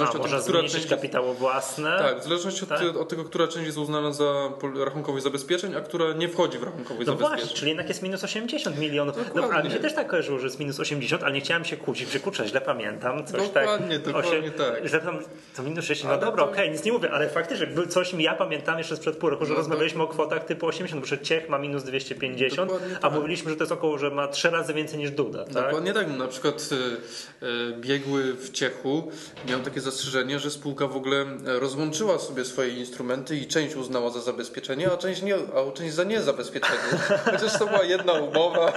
a, 0.00 0.04
od 0.04 0.12
tego, 0.12 0.38
która 0.42 0.62
część 0.62 0.86
kapitało 0.86 1.34
własne. 1.34 1.98
Tak, 1.98 2.20
w 2.20 2.24
zależności 2.24 2.66
tak? 2.66 2.82
Od, 2.82 2.96
od, 2.96 3.08
tego, 3.08 3.24
która 3.24 3.48
część 3.48 3.66
jest 3.66 3.78
uznana 3.78 4.12
za 4.12 4.52
rachunkowych 4.84 5.22
zabezpieczeń, 5.22 5.74
a 5.74 5.80
która 5.80 6.12
nie 6.12 6.28
wchodzi 6.28 6.58
w 6.58 6.62
rachunkowych 6.62 7.06
no 7.06 7.12
zabezpieczeń. 7.12 7.38
Właśnie, 7.38 7.56
czyli 7.56 7.68
jednak 7.68 7.88
jest 7.88 8.02
minus 8.02 8.24
80 8.24 8.78
milionów. 8.78 9.16
No, 9.34 9.48
a 9.52 9.62
mi 9.62 9.70
się 9.70 9.78
też 9.78 9.94
tak 9.94 10.06
kojarzyło, 10.06 10.38
że 10.38 10.46
jest 10.46 10.60
minus 10.60 10.80
80, 10.80 11.22
ale 11.22 11.32
nie 11.32 11.40
chciałem 11.40 11.64
się 11.64 11.76
kłócić, 11.76 12.12
że 12.12 12.20
kurczę, 12.20 12.48
źle 12.48 12.60
pamiętam. 12.60 13.26
Coś 13.26 13.48
dokładnie, 13.48 13.98
tak, 13.98 14.14
dokładnie 14.14 14.50
tak. 14.50 14.86
Źle 14.86 15.00
tam, 15.00 15.18
to 15.56 15.62
minus 15.62 15.84
60, 15.84 16.14
no 16.14 16.26
dobra, 16.26 16.44
okej, 16.44 16.54
okay, 16.54 16.70
nic 16.70 16.84
nie 16.84 16.92
mówię, 16.92 17.10
ale 17.10 17.28
faktycznie 17.28 17.66
coś 17.88 18.12
mi 18.12 18.24
ja 18.24 18.34
pamiętam 18.34 18.78
jeszcze 18.78 18.96
sprzed 18.96 19.16
pół 19.16 19.30
roku, 19.30 19.44
że 19.44 19.52
no, 19.52 19.58
rozmawialiśmy 19.58 20.02
o 20.02 20.06
kwotach 20.06 20.44
typu 20.44 20.66
80, 20.66 21.00
bo 21.02 21.06
że 21.06 21.18
Ciech 21.18 21.48
ma 21.48 21.58
minus 21.58 21.84
250, 21.84 22.72
a 22.72 23.00
tak. 23.00 23.12
mówiliśmy, 23.12 23.45
że 23.50 23.56
to 23.56 23.62
jest 23.62 23.72
około, 23.72 23.98
że 23.98 24.10
ma 24.10 24.28
trzy 24.28 24.50
razy 24.50 24.74
więcej 24.74 24.98
niż 24.98 25.10
Duda. 25.10 25.44
Tak? 25.44 25.52
Dokładnie 25.52 25.92
tak. 25.92 26.18
Na 26.18 26.28
przykład 26.28 26.68
y, 26.72 27.46
y, 27.46 27.76
biegły 27.76 28.34
w 28.34 28.50
Ciechu 28.50 29.10
miał 29.48 29.60
takie 29.60 29.80
zastrzeżenie, 29.80 30.38
że 30.38 30.50
spółka 30.50 30.86
w 30.86 30.96
ogóle 30.96 31.26
rozłączyła 31.44 32.18
sobie 32.18 32.44
swoje 32.44 32.68
instrumenty 32.68 33.36
i 33.36 33.46
część 33.46 33.76
uznała 33.76 34.10
za 34.10 34.20
zabezpieczenie, 34.20 34.92
a 34.92 34.96
część, 34.96 35.22
nie, 35.22 35.34
a 35.34 35.72
część 35.72 35.94
za 35.94 36.04
niezabezpieczenie. 36.04 36.78
Chociaż 37.32 37.58
to 37.58 37.66
była 37.66 37.84
jedna 37.84 38.12
umowa. 38.12 38.72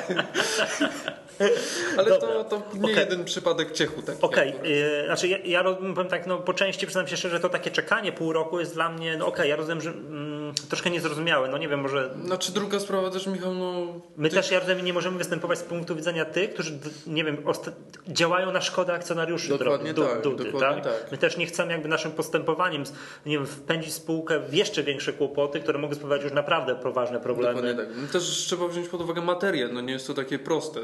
Ale 1.98 2.10
to, 2.10 2.44
to 2.44 2.62
nie 2.74 2.92
okay. 2.92 3.00
jeden 3.00 3.26
przypadek 3.26 3.72
Ciechu. 3.72 4.02
Okej, 4.22 4.56
okay. 4.56 4.70
Yy, 4.70 5.06
znaczy 5.06 5.28
ja, 5.28 5.38
ja 5.38 5.64
powiem 5.64 6.10
tak, 6.10 6.28
no, 6.28 6.38
po 6.38 6.54
części 6.54 6.86
przyznam 6.86 7.08
się 7.08 7.18
szczerze, 7.18 7.36
że 7.36 7.42
to 7.42 7.50
takie 7.50 7.72
czekanie 7.72 8.12
pół 8.12 8.34
roku 8.34 8.60
jest 8.60 8.74
dla 8.74 8.90
mnie, 8.90 9.18
no 9.18 9.26
okej, 9.26 9.36
okay, 9.36 9.48
ja 9.48 9.56
rozumiem, 9.56 9.82
że 9.82 9.90
mm, 9.90 10.54
troszkę 10.70 10.90
niezrozumiałe, 10.90 11.48
no 11.48 11.58
nie 11.58 11.68
wiem, 11.68 11.80
może... 11.80 12.10
Znaczy 12.26 12.52
druga 12.52 12.80
sprawa 12.80 13.10
też, 13.10 13.28
Michał, 13.28 13.54
no... 13.54 13.86
My 14.18 14.30
ty... 14.30 14.36
też, 14.36 14.52
ja 14.52 14.59
rozumiem, 14.60 14.86
nie 14.86 14.94
możemy 14.94 15.18
występować 15.18 15.60
z 15.60 15.64
punktu 15.64 15.96
widzenia 15.96 16.26
tych, 16.26 16.54
którzy, 16.54 16.80
nie 17.08 17.24
wiem, 17.24 17.38
działają 18.08 18.52
na 18.52 18.62
szkodę 18.62 18.94
akcjonariuszy 18.94 19.50
dokładnie 19.50 19.94
do, 19.94 20.08
tak, 20.08 20.22
Dudy, 20.22 20.52
dokładnie 20.52 20.84
tak? 20.84 21.02
tak? 21.02 21.12
My 21.12 21.18
też 21.18 21.38
nie 21.38 21.46
chcemy 21.46 21.72
jakby 21.72 21.90
naszym 21.90 22.12
postępowaniem, 22.12 22.84
nie 23.26 23.38
wiem, 23.38 23.48
wpędzić 23.48 23.94
spółkę 23.94 24.40
w 24.40 24.54
jeszcze 24.54 24.84
większe 24.84 25.14
kłopoty, 25.14 25.60
które 25.60 25.80
mogą 25.80 25.94
spowodować 25.94 26.24
już 26.24 26.34
naprawdę 26.34 26.76
poważne 26.76 27.20
problemy. 27.20 27.62
Dokładnie 27.62 27.86
tak. 27.86 27.96
No 28.02 28.08
też 28.08 28.24
trzeba 28.24 28.68
wziąć 28.68 28.90
pod 28.90 29.02
uwagę 29.02 29.22
materię, 29.22 29.70
no 29.74 29.82
nie 29.82 29.94
jest 29.94 30.08
to 30.08 30.14
takie 30.14 30.40
proste. 30.40 30.80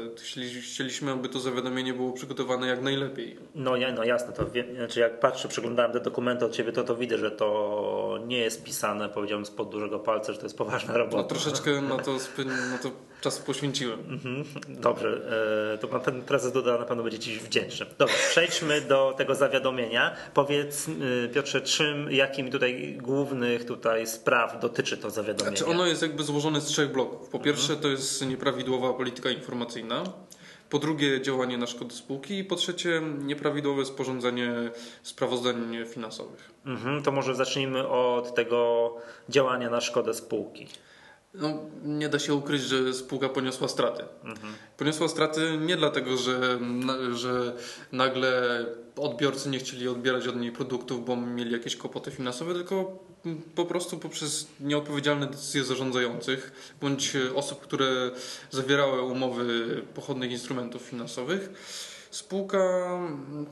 Chcieliśmy, 0.62 1.12
aby 1.12 1.28
to 1.28 1.40
zawiadomienie 1.40 1.94
było 1.94 2.12
przygotowane 2.12 2.66
jak 2.66 2.82
najlepiej. 2.82 3.36
No, 3.54 3.76
ja, 3.76 3.92
no 3.92 4.04
jasne, 4.04 4.32
to 4.32 4.50
wie, 4.50 4.64
znaczy 4.76 5.00
jak 5.00 5.20
patrzę, 5.20 5.48
przeglądałem 5.48 5.92
te 5.92 6.00
dokumenty 6.00 6.44
od 6.44 6.52
Ciebie, 6.52 6.72
to 6.72 6.84
to 6.84 6.96
widzę, 6.96 7.18
że 7.18 7.30
to 7.30 8.18
nie 8.26 8.38
jest 8.38 8.64
pisane, 8.64 9.08
powiedziałbym, 9.08 9.46
z 9.46 9.48
spod 9.56 9.68
dużego 9.68 9.98
palca, 9.98 10.32
że 10.32 10.38
to 10.38 10.44
jest 10.44 10.58
poważna 10.58 10.96
robota. 10.96 11.16
No 11.16 11.24
troszeczkę 11.24 11.82
na 11.82 11.96
to, 11.96 12.12
na 12.72 12.78
to 12.82 12.90
czas 13.20 13.38
poświęciłem. 13.66 14.00
Mhm. 14.08 14.44
Dobrze, 14.68 15.20
e, 15.74 15.78
to 15.78 15.88
pan 15.88 16.22
prezes 16.22 16.52
Duda 16.52 16.78
na 16.78 16.84
pewno 16.84 17.02
będzie 17.02 17.18
Ci 17.18 17.38
wdzięczny. 17.38 17.86
Dobrze, 17.98 18.14
przejdźmy 18.30 18.80
do 18.80 19.14
tego 19.16 19.34
zawiadomienia. 19.34 20.16
Powiedz 20.34 20.88
e, 20.88 21.28
Piotrze, 21.28 21.60
czym, 21.60 22.10
jakim 22.10 22.50
tutaj 22.50 22.98
głównych 23.02 23.64
tutaj 23.64 24.06
spraw 24.06 24.60
dotyczy 24.60 24.96
to 24.96 25.10
zawiadomienie? 25.10 25.56
Znaczy 25.56 25.70
ono 25.72 25.86
jest 25.86 26.02
jakby 26.02 26.22
złożone 26.22 26.60
z 26.60 26.64
trzech 26.64 26.92
bloków. 26.92 27.28
Po 27.28 27.38
pierwsze 27.38 27.72
mhm. 27.72 27.80
to 27.80 27.88
jest 27.88 28.26
nieprawidłowa 28.26 28.92
polityka 28.92 29.30
informacyjna. 29.30 30.04
Po 30.70 30.78
drugie 30.78 31.22
działanie 31.22 31.58
na 31.58 31.66
szkodę 31.66 31.94
spółki 31.94 32.38
i 32.38 32.44
po 32.44 32.56
trzecie 32.56 33.02
nieprawidłowe 33.18 33.84
sporządzenie 33.84 34.52
sprawozdań 35.02 35.76
finansowych. 35.88 36.50
Mhm, 36.66 37.02
to 37.02 37.12
może 37.12 37.34
zacznijmy 37.34 37.88
od 37.88 38.34
tego 38.34 38.94
działania 39.28 39.70
na 39.70 39.80
szkodę 39.80 40.14
spółki. 40.14 40.66
No, 41.36 41.58
nie 41.84 42.08
da 42.08 42.18
się 42.18 42.34
ukryć, 42.34 42.62
że 42.62 42.94
spółka 42.94 43.28
poniosła 43.28 43.68
straty. 43.68 44.04
Mhm. 44.24 44.54
Poniosła 44.76 45.08
straty 45.08 45.58
nie 45.66 45.76
dlatego, 45.76 46.16
że, 46.16 46.58
że 47.14 47.56
nagle 47.92 48.64
odbiorcy 48.96 49.48
nie 49.48 49.58
chcieli 49.58 49.88
odbierać 49.88 50.26
od 50.26 50.36
niej 50.36 50.52
produktów, 50.52 51.04
bo 51.04 51.16
mieli 51.16 51.52
jakieś 51.52 51.76
kłopoty 51.76 52.10
finansowe, 52.10 52.54
tylko 52.54 53.04
po 53.54 53.64
prostu 53.64 53.98
poprzez 53.98 54.46
nieodpowiedzialne 54.60 55.26
decyzje 55.26 55.64
zarządzających 55.64 56.72
bądź 56.80 57.12
osób, 57.34 57.60
które 57.60 58.10
zawierały 58.50 59.02
umowy 59.02 59.82
pochodnych 59.94 60.30
instrumentów 60.30 60.82
finansowych. 60.82 61.50
Spółka 62.10 62.58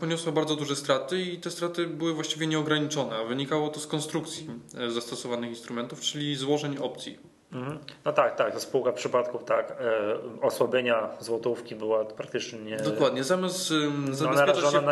poniosła 0.01 0.33
bardzo 0.33 0.57
duże 0.57 0.77
straty 0.77 1.23
i 1.23 1.39
te 1.39 1.51
straty 1.51 1.87
były 1.87 2.15
właściwie 2.15 2.47
nieograniczone, 2.47 3.17
a 3.17 3.25
wynikało 3.25 3.69
to 3.69 3.81
z 3.81 3.87
konstrukcji 3.87 4.51
zastosowanych 4.89 5.51
instrumentów, 5.51 6.01
czyli 6.01 6.37
złożeń 6.37 6.79
opcji. 6.79 7.34
Mhm. 7.55 7.79
No 8.05 8.13
tak, 8.13 8.37
tak. 8.37 8.53
To 8.55 8.61
spółka 8.61 8.93
w 8.93 8.95
przypadku 8.95 9.39
tak, 9.39 9.71
e, 9.71 10.41
osłabienia 10.43 11.09
złotówki 11.21 11.75
była 11.75 12.05
praktycznie. 12.05 12.77
Dokładnie. 12.77 13.25
Zamiast 13.25 13.73
no, 14.09 14.15
zabezpieczyć 14.15 14.65
się 14.73 14.81
w 14.81 14.85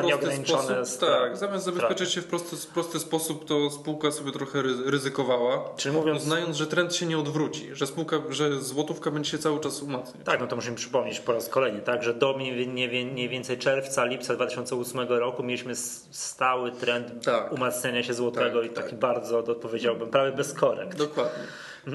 prosty 0.45 0.87
sposób, 0.87 1.01
tak, 1.01 1.37
zamiast 1.37 1.65
zabezpieczyć 1.65 2.13
się 2.13 2.21
w 2.21 2.27
prosty, 2.27 2.57
prosty 2.75 2.99
sposób, 2.99 3.45
to 3.45 3.71
spółka 3.71 4.11
sobie 4.11 4.33
trochę 4.33 4.63
ryzykowała. 4.87 5.65
Czyli 5.77 5.95
mówiąc, 5.95 6.23
uznając, 6.23 6.57
że 6.57 6.67
trend 6.67 6.95
się 6.95 7.07
nie 7.07 7.19
odwróci, 7.19 7.75
że 7.75 7.87
spółka, 7.87 8.17
że 8.29 8.61
złotówka 8.61 9.11
będzie 9.11 9.31
się 9.31 9.39
cały 9.39 9.61
czas 9.61 9.83
umacniać. 9.83 10.25
Tak, 10.25 10.41
no 10.41 10.47
to 10.47 10.57
musimy 10.57 10.77
przypomnieć 10.77 11.21
po 11.21 11.33
raz 11.33 11.49
kolejny, 11.49 11.81
tak, 11.81 12.03
że 12.03 12.15
do 12.15 12.35
mniej 12.37 13.29
więcej 13.29 13.59
czerwca, 13.59 14.05
lipca 14.05 14.35
2008 14.35 15.09
roku 15.09 15.43
mieliśmy 15.43 15.77
stały 16.11 16.73
trend 16.73 17.25
tak. 17.25 17.53
umacniania 17.53 18.03
się 18.03 18.15
złotego 18.15 18.61
tak, 18.63 18.71
i 18.71 18.75
taki 18.75 18.91
tak. 18.91 18.99
bardzo, 18.99 19.43
powiedziałbym, 19.43 20.11
prawie 20.11 20.33
bez 20.33 20.53
korekt. 20.53 20.99
Dokładnie. 20.99 21.45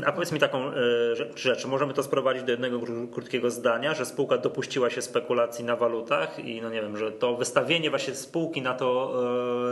A 0.05 0.11
powiedz 0.11 0.31
mi 0.31 0.39
taką 0.39 0.67
e, 0.67 0.73
rzecz, 1.35 1.65
możemy 1.65 1.93
to 1.93 2.03
sprowadzić 2.03 2.43
do 2.43 2.51
jednego 2.51 2.79
krótkiego 3.11 3.51
zdania, 3.51 3.93
że 3.93 4.05
spółka 4.05 4.37
dopuściła 4.37 4.89
się 4.89 5.01
spekulacji 5.01 5.65
na 5.65 5.75
walutach 5.75 6.39
i 6.39 6.61
no 6.61 6.69
nie 6.69 6.81
wiem, 6.81 6.97
że 6.97 7.11
to 7.11 7.35
wystawienie 7.35 7.89
właśnie 7.89 8.15
spółki 8.15 8.61
na 8.61 8.73
to 8.73 9.13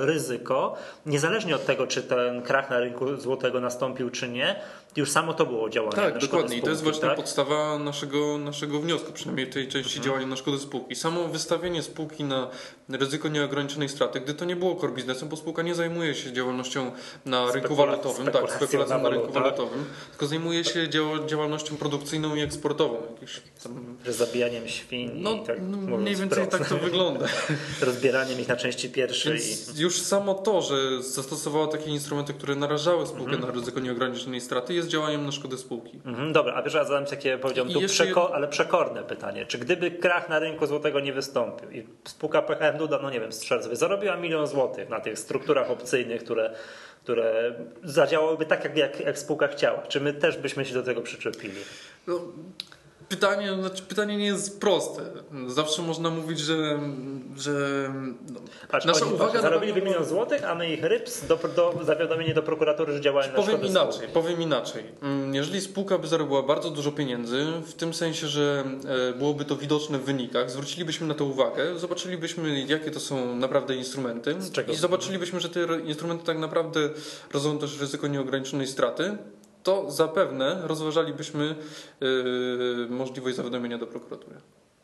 e, 0.01 0.05
ryzyko, 0.05 0.75
niezależnie 1.05 1.55
od 1.55 1.65
tego, 1.65 1.87
czy 1.87 2.03
ten 2.03 2.41
krach 2.41 2.69
na 2.69 2.79
rynku 2.79 3.15
złotego 3.15 3.59
nastąpił, 3.59 4.09
czy 4.09 4.29
nie, 4.29 4.55
już 4.95 5.11
samo 5.11 5.33
to 5.33 5.45
było 5.45 5.69
działanie. 5.69 5.95
Tak, 5.95 6.17
dokładnie. 6.17 6.27
Spółki, 6.27 6.57
I 6.57 6.61
to 6.61 6.69
jest 6.69 6.83
właśnie 6.83 7.01
tak? 7.01 7.15
podstawa 7.15 7.79
naszego, 7.79 8.37
naszego 8.37 8.79
wniosku, 8.79 9.13
przynajmniej 9.13 9.47
tej 9.47 9.67
części 9.67 9.97
mhm. 9.97 10.05
działania 10.05 10.27
na 10.27 10.35
szkodę 10.35 10.59
spółki. 10.59 10.95
Samo 10.95 11.27
wystawienie 11.27 11.83
spółki 11.83 12.23
na 12.23 12.49
ryzyko 12.89 13.27
nieograniczonej 13.27 13.89
straty, 13.89 14.19
gdy 14.19 14.33
to 14.33 14.45
nie 14.45 14.55
było 14.55 14.75
core 14.75 14.93
biznesem, 14.93 15.29
bo 15.29 15.35
spółka 15.35 15.61
nie 15.61 15.75
zajmuje 15.75 16.15
się 16.15 16.33
działalnością 16.33 16.91
na 17.25 17.51
rynku 17.51 17.75
walutowym, 17.75 18.31
tak, 18.31 18.51
spekulacją 18.51 19.01
na, 19.01 19.09
rynku 19.09 19.31
walutowym, 19.31 19.85
tylko 20.09 20.27
zajmuje 20.27 20.63
się 20.63 20.89
działalnością 21.27 21.77
produkcyjną 21.77 22.35
i 22.35 22.41
eksportową. 22.41 22.97
Jakieś 23.13 23.41
tam... 23.63 23.97
Zabijaniem 24.07 24.67
świń 24.67 25.11
no, 25.15 25.37
tak, 25.37 25.57
no, 25.61 25.97
mniej 25.97 26.15
więcej 26.15 26.47
tak 26.47 26.69
to 26.69 26.77
wygląda. 26.77 27.25
Rozbieraniem 27.81 28.39
ich 28.39 28.47
na 28.47 28.55
części 28.55 28.89
pierwszej. 28.89 29.33
Więc 29.33 29.79
już 29.79 30.01
samo 30.01 30.33
to, 30.33 30.61
że 30.61 31.03
zastosowała 31.03 31.67
takie 31.67 31.91
instrumenty, 31.91 32.33
które 32.33 32.55
narażały 32.55 33.07
spółkę 33.07 33.33
mhm. 33.33 33.41
na 33.41 33.59
ryzyko 33.59 33.79
nieograniczonej 33.79 34.41
straty 34.41 34.73
jest 34.73 34.84
działaniem 34.87 35.25
na 35.25 35.31
szkodę 35.31 35.57
spółki. 35.57 35.99
Mhm, 36.05 36.33
dobra, 36.33 36.53
a 36.53 36.61
pierwszy 36.61 36.77
raz 36.77 36.87
zadam 36.87 37.05
takie, 37.05 37.37
powiedziałbym, 37.37 37.73
tu 37.73 37.79
przeko- 37.79 38.29
ale 38.33 38.47
przekorne 38.47 39.03
pytanie. 39.03 39.45
Czy 39.45 39.57
gdyby 39.57 39.91
krach 39.91 40.29
na 40.29 40.39
rynku 40.39 40.67
złotego 40.67 40.99
nie 40.99 41.13
wystąpił 41.13 41.71
i 41.71 41.85
spółka 42.05 42.41
PKM 42.41 42.77
Duda, 42.77 42.99
no 43.01 43.09
nie 43.09 43.19
wiem, 43.19 43.31
strzel 43.31 43.63
sobie, 43.63 43.75
zarobiła 43.75 44.15
milion 44.17 44.47
złotych 44.47 44.89
na 44.89 44.99
tych 44.99 45.19
strukturach 45.19 45.71
opcyjnych, 45.71 46.23
które 46.23 46.53
które 47.03 47.55
zadziałałyby 47.83 48.45
tak, 48.45 48.63
jak, 48.63 48.77
jak, 48.77 48.99
jak 48.99 49.19
spółka 49.19 49.47
chciała. 49.47 49.81
Czy 49.81 50.01
my 50.01 50.13
też 50.13 50.37
byśmy 50.37 50.65
się 50.65 50.73
do 50.73 50.83
tego 50.83 51.01
przyczepili? 51.01 51.55
No, 52.07 52.19
Pytanie, 53.09 53.53
znaczy 53.59 53.83
pytanie 53.83 54.17
nie 54.17 54.25
jest 54.25 54.59
proste. 54.59 55.01
Zawsze 55.47 55.81
można 55.81 56.09
mówić, 56.09 56.39
że, 56.39 56.79
że 57.37 57.51
no, 58.33 58.39
Patrz, 58.69 58.85
nasza 58.85 59.05
uwaga... 59.05 59.31
Patrz, 59.31 59.41
zarobiliby 59.41 59.81
milion 59.81 60.05
złotych, 60.05 60.43
a 60.43 60.55
my 60.55 60.73
ich 60.73 60.83
ryps 60.83 61.27
do, 61.27 61.39
do 61.55 61.79
zawiadomienie 61.83 62.33
do 62.33 62.43
prokuratury, 62.43 62.93
że 62.93 63.01
działają 63.01 63.31
na 63.31 63.35
Powiem 63.35 63.65
inaczej, 63.65 64.07
powiem 64.07 64.41
inaczej. 64.41 64.83
Mm, 65.01 65.35
jeżeli 65.35 65.61
spółka 65.61 65.97
by 65.97 66.07
zarobiła 66.07 66.43
bardzo 66.43 66.69
dużo 66.69 66.91
pieniędzy, 66.91 67.45
w 67.65 67.73
tym 67.73 67.93
sensie, 67.93 68.27
że 68.27 68.63
e, 69.11 69.13
byłoby 69.13 69.45
to 69.45 69.55
widoczne 69.55 69.99
w 69.99 70.03
wynikach, 70.03 70.51
zwrócilibyśmy 70.51 71.07
na 71.07 71.13
to 71.13 71.25
uwagę, 71.25 71.79
zobaczylibyśmy 71.79 72.61
jakie 72.61 72.91
to 72.91 72.99
są 72.99 73.35
naprawdę 73.35 73.75
instrumenty 73.75 74.35
i 74.73 74.75
zobaczylibyśmy, 74.75 75.39
że 75.39 75.49
te 75.49 75.59
instrumenty 75.85 76.25
tak 76.25 76.37
naprawdę 76.37 76.89
rodzą 77.33 77.59
też 77.59 77.79
ryzyko 77.79 78.07
nieograniczonej 78.07 78.67
straty, 78.67 79.17
to 79.65 79.91
zapewne 79.91 80.61
rozważalibyśmy 80.63 81.55
yy, 82.01 82.87
możliwość 82.89 83.35
zawiadomienia 83.35 83.77
do 83.77 83.87
prokuratury. 83.87 84.35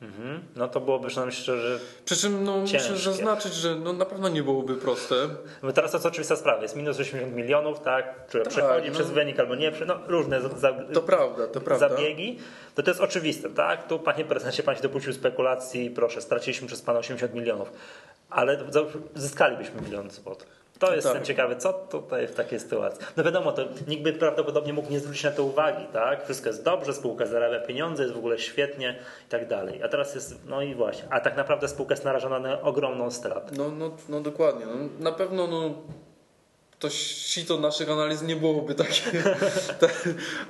Mhm. 0.02 0.42
No 0.56 0.68
to 0.68 0.80
byłoby 0.80 1.08
przynajmniej 1.08 1.38
szczerze. 1.38 1.80
Przy 2.06 2.16
czym 2.16 2.44
no, 2.44 2.58
muszę 2.58 2.98
zaznaczyć, 2.98 3.54
że 3.54 3.76
no, 3.76 3.94
na 3.94 4.06
pewno 4.06 4.30
nie 4.30 4.44
byłoby 4.44 4.76
proste. 4.76 5.16
No 5.64 5.72
teraz 5.72 5.92
to 5.92 5.98
jest 5.98 6.06
oczywista 6.06 6.36
sprawa. 6.36 6.62
Jest 6.62 6.76
minus 6.76 7.00
80 7.00 7.36
milionów, 7.36 7.80
tak? 7.80 8.26
Które 8.28 8.44
tak, 8.44 8.54
przechodzi 8.54 8.88
no, 8.88 8.94
przez 8.94 9.10
wynik 9.10 9.40
albo 9.40 9.56
nie. 9.56 9.72
No, 9.88 10.00
różne 10.08 10.42
za, 10.42 10.74
to 10.94 11.02
prawda, 11.02 11.48
to 11.48 11.62
prawda. 11.62 11.90
zabiegi. 11.90 12.40
To 12.76 12.84
to 12.84 12.92
jest 12.92 13.02
oczywiste, 13.02 13.50
tak? 13.50 13.88
Tu 13.88 14.00
panie 14.00 14.26
prezydencie, 14.26 14.64
pan 14.64 14.76
się 14.76 14.82
dopuścił 14.82 15.14
spekulacji, 15.14 15.90
proszę, 15.90 16.22
straciliśmy 16.22 16.68
przez 16.68 16.82
pana 16.82 17.00
80 17.00 17.34
milionów. 17.34 17.72
Ale 18.30 18.58
zyskalibyśmy 19.16 19.82
milion 19.82 20.12
złotych. 20.12 20.61
To 20.82 20.96
jest 20.96 21.14
tak. 21.14 21.24
ciekawe, 21.24 21.56
co 21.56 21.74
tutaj 21.74 22.28
w 22.28 22.36
takiej 22.36 22.60
sytuacji. 22.60 23.06
No 23.18 23.24
wiadomo, 23.24 23.52
to 23.52 23.62
nikt 23.88 24.04
by 24.04 24.14
prawdopodobnie 24.14 24.74
mógł 24.74 24.92
nie 24.92 25.00
zwrócić 25.00 25.24
na 25.24 25.32
to 25.32 25.44
uwagi, 25.44 25.86
tak? 25.94 26.24
Wszystko 26.24 26.50
jest 26.50 26.64
dobrze, 26.64 26.94
spółka 26.94 27.26
zarabia 27.26 27.60
pieniądze, 27.60 28.04
jest 28.04 28.16
w 28.16 28.18
ogóle 28.18 28.40
świetnie 28.40 29.00
i 29.28 29.30
tak 29.30 29.48
dalej. 29.48 29.84
A 29.84 29.88
teraz 29.88 30.16
jest, 30.16 30.48
no 30.48 30.62
i 30.62 30.76
właśnie, 30.76 31.08
a 31.10 31.20
tak 31.20 31.38
naprawdę 31.38 31.68
spółka 31.68 31.94
jest 31.94 32.06
narażona 32.06 32.40
na 32.40 32.62
ogromną 32.62 33.12
stratę. 33.12 33.56
No, 33.58 33.72
no, 33.72 33.92
no 34.10 34.22
dokładnie. 34.22 34.66
No, 34.66 34.74
na 35.00 35.12
pewno 35.12 35.48
no, 35.48 35.74
to 36.82 36.90
sito 36.90 37.58
naszych 37.58 37.90
analiz 37.90 38.22
nie 38.22 38.36
byłoby 38.36 38.76
takie, 38.76 39.24
ta, 39.80 39.88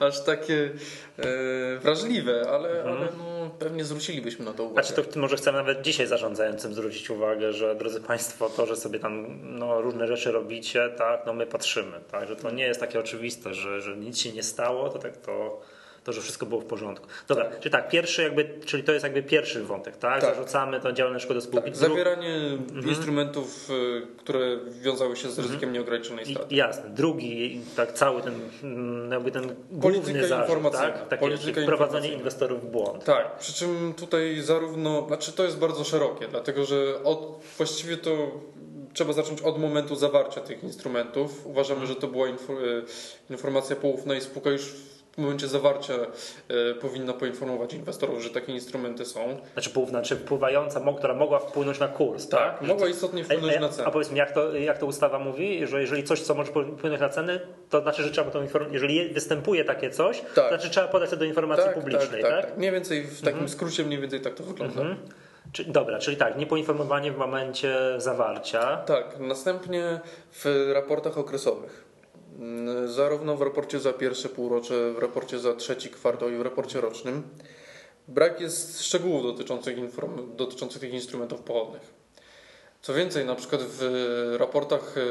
aż 0.06 0.24
takie 0.24 0.72
e, 1.18 1.80
wrażliwe, 1.80 2.50
ale, 2.50 2.70
mhm. 2.70 2.98
ale 2.98 3.08
no, 3.18 3.50
pewnie 3.60 3.86
zwrócilibyśmy 3.86 4.46
na 4.46 4.54
to 4.54 4.64
uwagę. 4.64 4.88
Znaczy 4.88 5.04
to 5.04 5.20
może 5.20 5.38
chcemy 5.38 5.58
nawet 5.58 5.82
dzisiaj 5.82 6.08
zarządzającym 6.08 6.74
zwrócić 6.74 7.10
uwagę, 7.10 7.54
że 7.54 7.76
drodzy 7.76 8.02
Państwo, 8.02 8.50
to, 8.50 8.66
że 8.66 8.76
sobie 8.76 9.00
tam 9.00 9.40
no, 9.42 9.82
różne 9.82 10.08
rzeczy 10.08 10.32
robicie, 10.32 10.90
tak, 10.98 11.26
no 11.26 11.34
my 11.34 11.46
patrzymy, 11.46 12.00
tak, 12.12 12.28
że 12.28 12.36
to 12.36 12.52
nie 12.52 12.64
jest 12.64 12.80
takie 12.80 13.00
oczywiste, 13.00 13.54
że, 13.54 13.82
że 13.82 13.98
nic 13.98 14.20
się 14.20 14.32
nie 14.32 14.44
stało, 14.44 14.90
to 14.90 15.00
tak 15.00 15.18
to 15.18 15.62
to, 16.04 16.14
że 16.14 16.22
wszystko 16.22 16.46
było 16.46 16.62
w 16.62 16.66
porządku. 16.66 17.08
Dobra, 17.28 17.50
czyli 17.60 17.72
tak, 17.72 17.90
pierwszy 17.90 18.24
jakby, 18.24 18.60
czyli 18.66 18.84
to 18.84 18.92
jest 18.92 19.04
jakby 19.04 19.24
pierwszy 19.24 19.64
wątek, 19.64 19.98
tak? 19.98 20.22
tak. 20.22 20.36
Zarzucamy 20.36 20.80
tą 20.80 20.92
działalność 20.92 21.26
szkody 21.26 21.42
spółki. 21.42 21.66
Tak. 21.66 21.76
Zawieranie 21.76 22.36
mhm. 22.36 22.90
instrumentów, 22.90 23.70
y, 23.70 24.08
które 24.18 24.58
wiązały 24.68 25.16
się 25.16 25.30
z 25.32 25.38
ryzykiem 25.38 25.56
mhm. 25.56 25.74
nieograniczonej 25.74 26.26
straty. 26.26 26.56
jasne. 26.56 26.90
Drugi, 26.90 27.62
tak 27.76 27.94
cały 27.94 28.22
ten, 28.22 28.34
mm, 28.64 29.12
jakby 29.12 29.32
ten 29.32 29.56
główny 29.72 30.28
zarzut, 30.28 30.72
tak? 30.72 31.08
Takie 31.08 31.20
Polityka 31.20 31.62
wprowadzenie 31.62 32.14
inwestorów 32.14 32.62
w 32.62 32.66
błąd. 32.66 33.04
Tak, 33.04 33.38
przy 33.38 33.54
czym 33.54 33.94
tutaj 33.98 34.42
zarówno, 34.42 35.08
znaczy 35.08 35.32
to 35.32 35.44
jest 35.44 35.58
bardzo 35.58 35.84
szerokie, 35.84 36.28
dlatego 36.28 36.66
że 36.66 37.04
od, 37.04 37.44
właściwie 37.58 37.98
to 37.98 38.32
trzeba 38.94 39.14
zacząć 39.14 39.42
od 39.42 39.60
momentu 39.60 39.96
zawarcia 39.96 40.42
tych 40.42 40.64
instrumentów. 40.64 41.48
Uważamy, 41.48 41.88
że 41.88 41.96
to 41.96 42.08
była 42.08 42.28
y, 42.28 42.32
informacja 43.30 43.76
poufna 43.76 44.16
i 44.16 44.22
spółka 44.22 44.50
już 44.50 44.74
momencie 45.22 45.48
zawarcia 45.48 45.94
y, 45.94 46.76
powinna 46.76 47.14
poinformować 47.14 47.74
inwestorów, 47.74 48.24
że 48.24 48.30
takie 48.30 48.54
instrumenty 48.54 49.06
są. 49.06 49.38
Znaczy, 49.54 49.70
znaczy 49.90 50.16
wpływająca, 50.16 50.82
która 50.98 51.14
mogła 51.14 51.40
wpłynąć 51.40 51.80
na 51.80 51.88
kurs, 51.88 52.28
tak? 52.28 52.60
tak? 52.60 52.68
Mogła 52.68 52.88
istotnie 52.88 53.24
wpłynąć 53.24 53.56
a, 53.58 53.60
na 53.60 53.70
cenę. 53.70 53.88
A 53.88 53.92
powiedz 53.92 54.12
mi, 54.12 54.18
jak 54.18 54.32
to, 54.32 54.56
jak 54.56 54.78
to 54.78 54.86
ustawa 54.86 55.20
mówi, 55.20 55.68
że 55.68 55.82
jeżeli 55.82 56.04
coś, 56.04 56.22
co 56.22 56.36
może 56.36 56.52
wpłynąć 56.52 57.02
na 57.02 57.10
ceny, 57.10 57.40
to 57.70 57.82
znaczy, 57.82 58.04
że 58.04 58.12
trzeba 58.12 58.32
to 58.32 58.42
informować, 58.42 58.74
jeżeli 58.74 59.10
występuje 59.14 59.66
takie 59.66 59.90
coś, 59.90 60.22
tak. 60.22 60.36
to 60.36 60.48
znaczy 60.48 60.70
trzeba 60.70 60.88
podać 60.88 61.10
to 61.10 61.18
do 61.18 61.26
informacji 61.26 61.66
tak, 61.66 61.74
publicznej, 61.74 62.22
tak, 62.22 62.32
tak? 62.32 62.46
tak? 62.46 62.58
Mniej 62.58 62.72
więcej 62.72 63.04
w 63.04 63.20
takim 63.20 63.30
mhm. 63.30 63.50
skrócie 63.50 63.84
mniej 63.84 64.00
więcej 64.00 64.22
tak 64.22 64.34
to 64.34 64.44
wygląda. 64.44 64.82
Mhm. 64.82 64.98
Czy, 65.52 65.64
dobra, 65.66 66.00
czyli 66.00 66.18
tak, 66.18 66.38
niepoinformowanie 66.38 67.12
w 67.12 67.18
momencie 67.18 67.76
zawarcia. 67.98 68.78
Tak, 68.78 69.20
następnie 69.20 70.00
w 70.32 70.72
raportach 70.74 71.18
okresowych 71.18 71.91
zarówno 72.86 73.38
w 73.38 73.42
raporcie 73.42 73.80
za 73.80 73.94
pierwsze 73.94 74.30
półrocze, 74.30 74.94
w 74.94 74.98
raporcie 74.98 75.40
za 75.40 75.54
trzeci 75.54 75.90
kwartał 75.90 76.30
i 76.30 76.36
w 76.36 76.42
raporcie 76.42 76.82
rocznym 76.82 77.24
brak 78.08 78.42
jest 78.42 78.84
szczegółów 78.84 79.24
dotyczących, 79.24 79.78
inform- 79.78 80.36
dotyczących 80.36 80.82
tych 80.82 80.94
instrumentów 80.94 81.42
pochodnych. 81.42 81.94
Co 82.82 82.94
więcej, 82.94 83.26
na 83.26 83.36
przykład 83.36 83.62
w 83.62 83.82
raportach 84.40 84.96
e, 84.98 85.02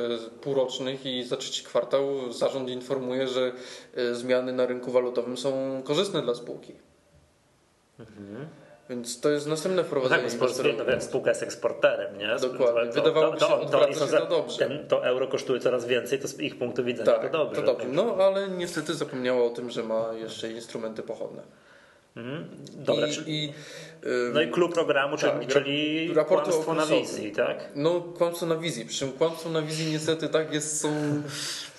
półrocznych 0.41 1.07
i 1.07 1.25
za 1.25 1.37
trzeci 1.37 1.65
kwartał 1.65 2.33
zarząd 2.33 2.71
informuje, 2.71 3.29
że 3.29 3.53
e, 3.95 4.15
zmiany 4.15 4.53
na 4.53 4.67
rynku 4.67 4.91
walutowym 4.91 5.37
są 5.37 5.83
korzystne 5.85 6.23
dla 6.23 6.35
spółki. 6.35 6.75
Mhm. 7.99 8.49
Więc 8.91 9.21
to 9.21 9.31
jest 9.31 9.47
następne 9.47 9.83
No 9.83 9.89
wprowadzenie 9.89 10.31
tak, 10.31 10.39
bo 10.39 10.47
no, 10.95 11.01
spółka 11.01 11.31
jest 11.31 11.43
eksporterem, 11.43 12.19
nie? 12.19 12.37
Dokładnie. 12.41 12.93
To, 12.93 13.03
Wydawałoby 13.03 13.41
się, 13.41 13.47
odwraca 13.47 13.93
się 13.93 14.07
że 14.07 14.19
to 14.19 14.27
dobrze. 14.27 14.59
Ten, 14.59 14.89
to 14.89 15.07
euro 15.07 15.27
kosztuje 15.27 15.61
coraz 15.61 15.87
więcej, 15.87 16.19
to 16.19 16.29
z 16.29 16.41
ich 16.41 16.59
punktu 16.59 16.85
widzenia 16.85 17.13
Tak, 17.13 17.33
to 17.33 17.39
dobrze. 17.39 17.61
to 17.61 17.67
dobrze. 17.67 17.87
No 17.89 18.17
ale 18.21 18.49
niestety 18.49 18.95
zapomniała 18.95 19.45
o 19.45 19.51
tym, 19.51 19.71
że 19.71 19.83
ma 19.83 20.13
jeszcze 20.13 20.51
instrumenty 20.51 21.03
pochodne. 21.03 21.43
Mhm. 22.17 22.49
Dobra, 22.77 23.07
I, 23.07 23.13
czyli, 23.13 23.45
i, 23.45 23.53
no 24.35 24.41
i 24.43 24.49
klub 24.51 24.75
programu, 24.75 25.17
czyli, 25.17 25.33
tak, 25.33 25.47
czyli 25.49 26.15
raporty 26.15 26.51
kłamstwo 26.51 26.75
na 26.75 26.87
wizji, 26.87 27.33
tak? 27.33 27.69
No, 27.75 28.01
kłamstwo 28.01 28.47
na 28.47 28.57
wizji. 28.57 28.85
Przy 28.87 28.99
czym 28.99 29.13
kłamstwo 29.13 29.51
na 29.51 29.63
wizji 29.63 29.93
niestety 29.93 30.29
tak 30.29 30.55
jest, 30.55 30.81
są 30.81 30.89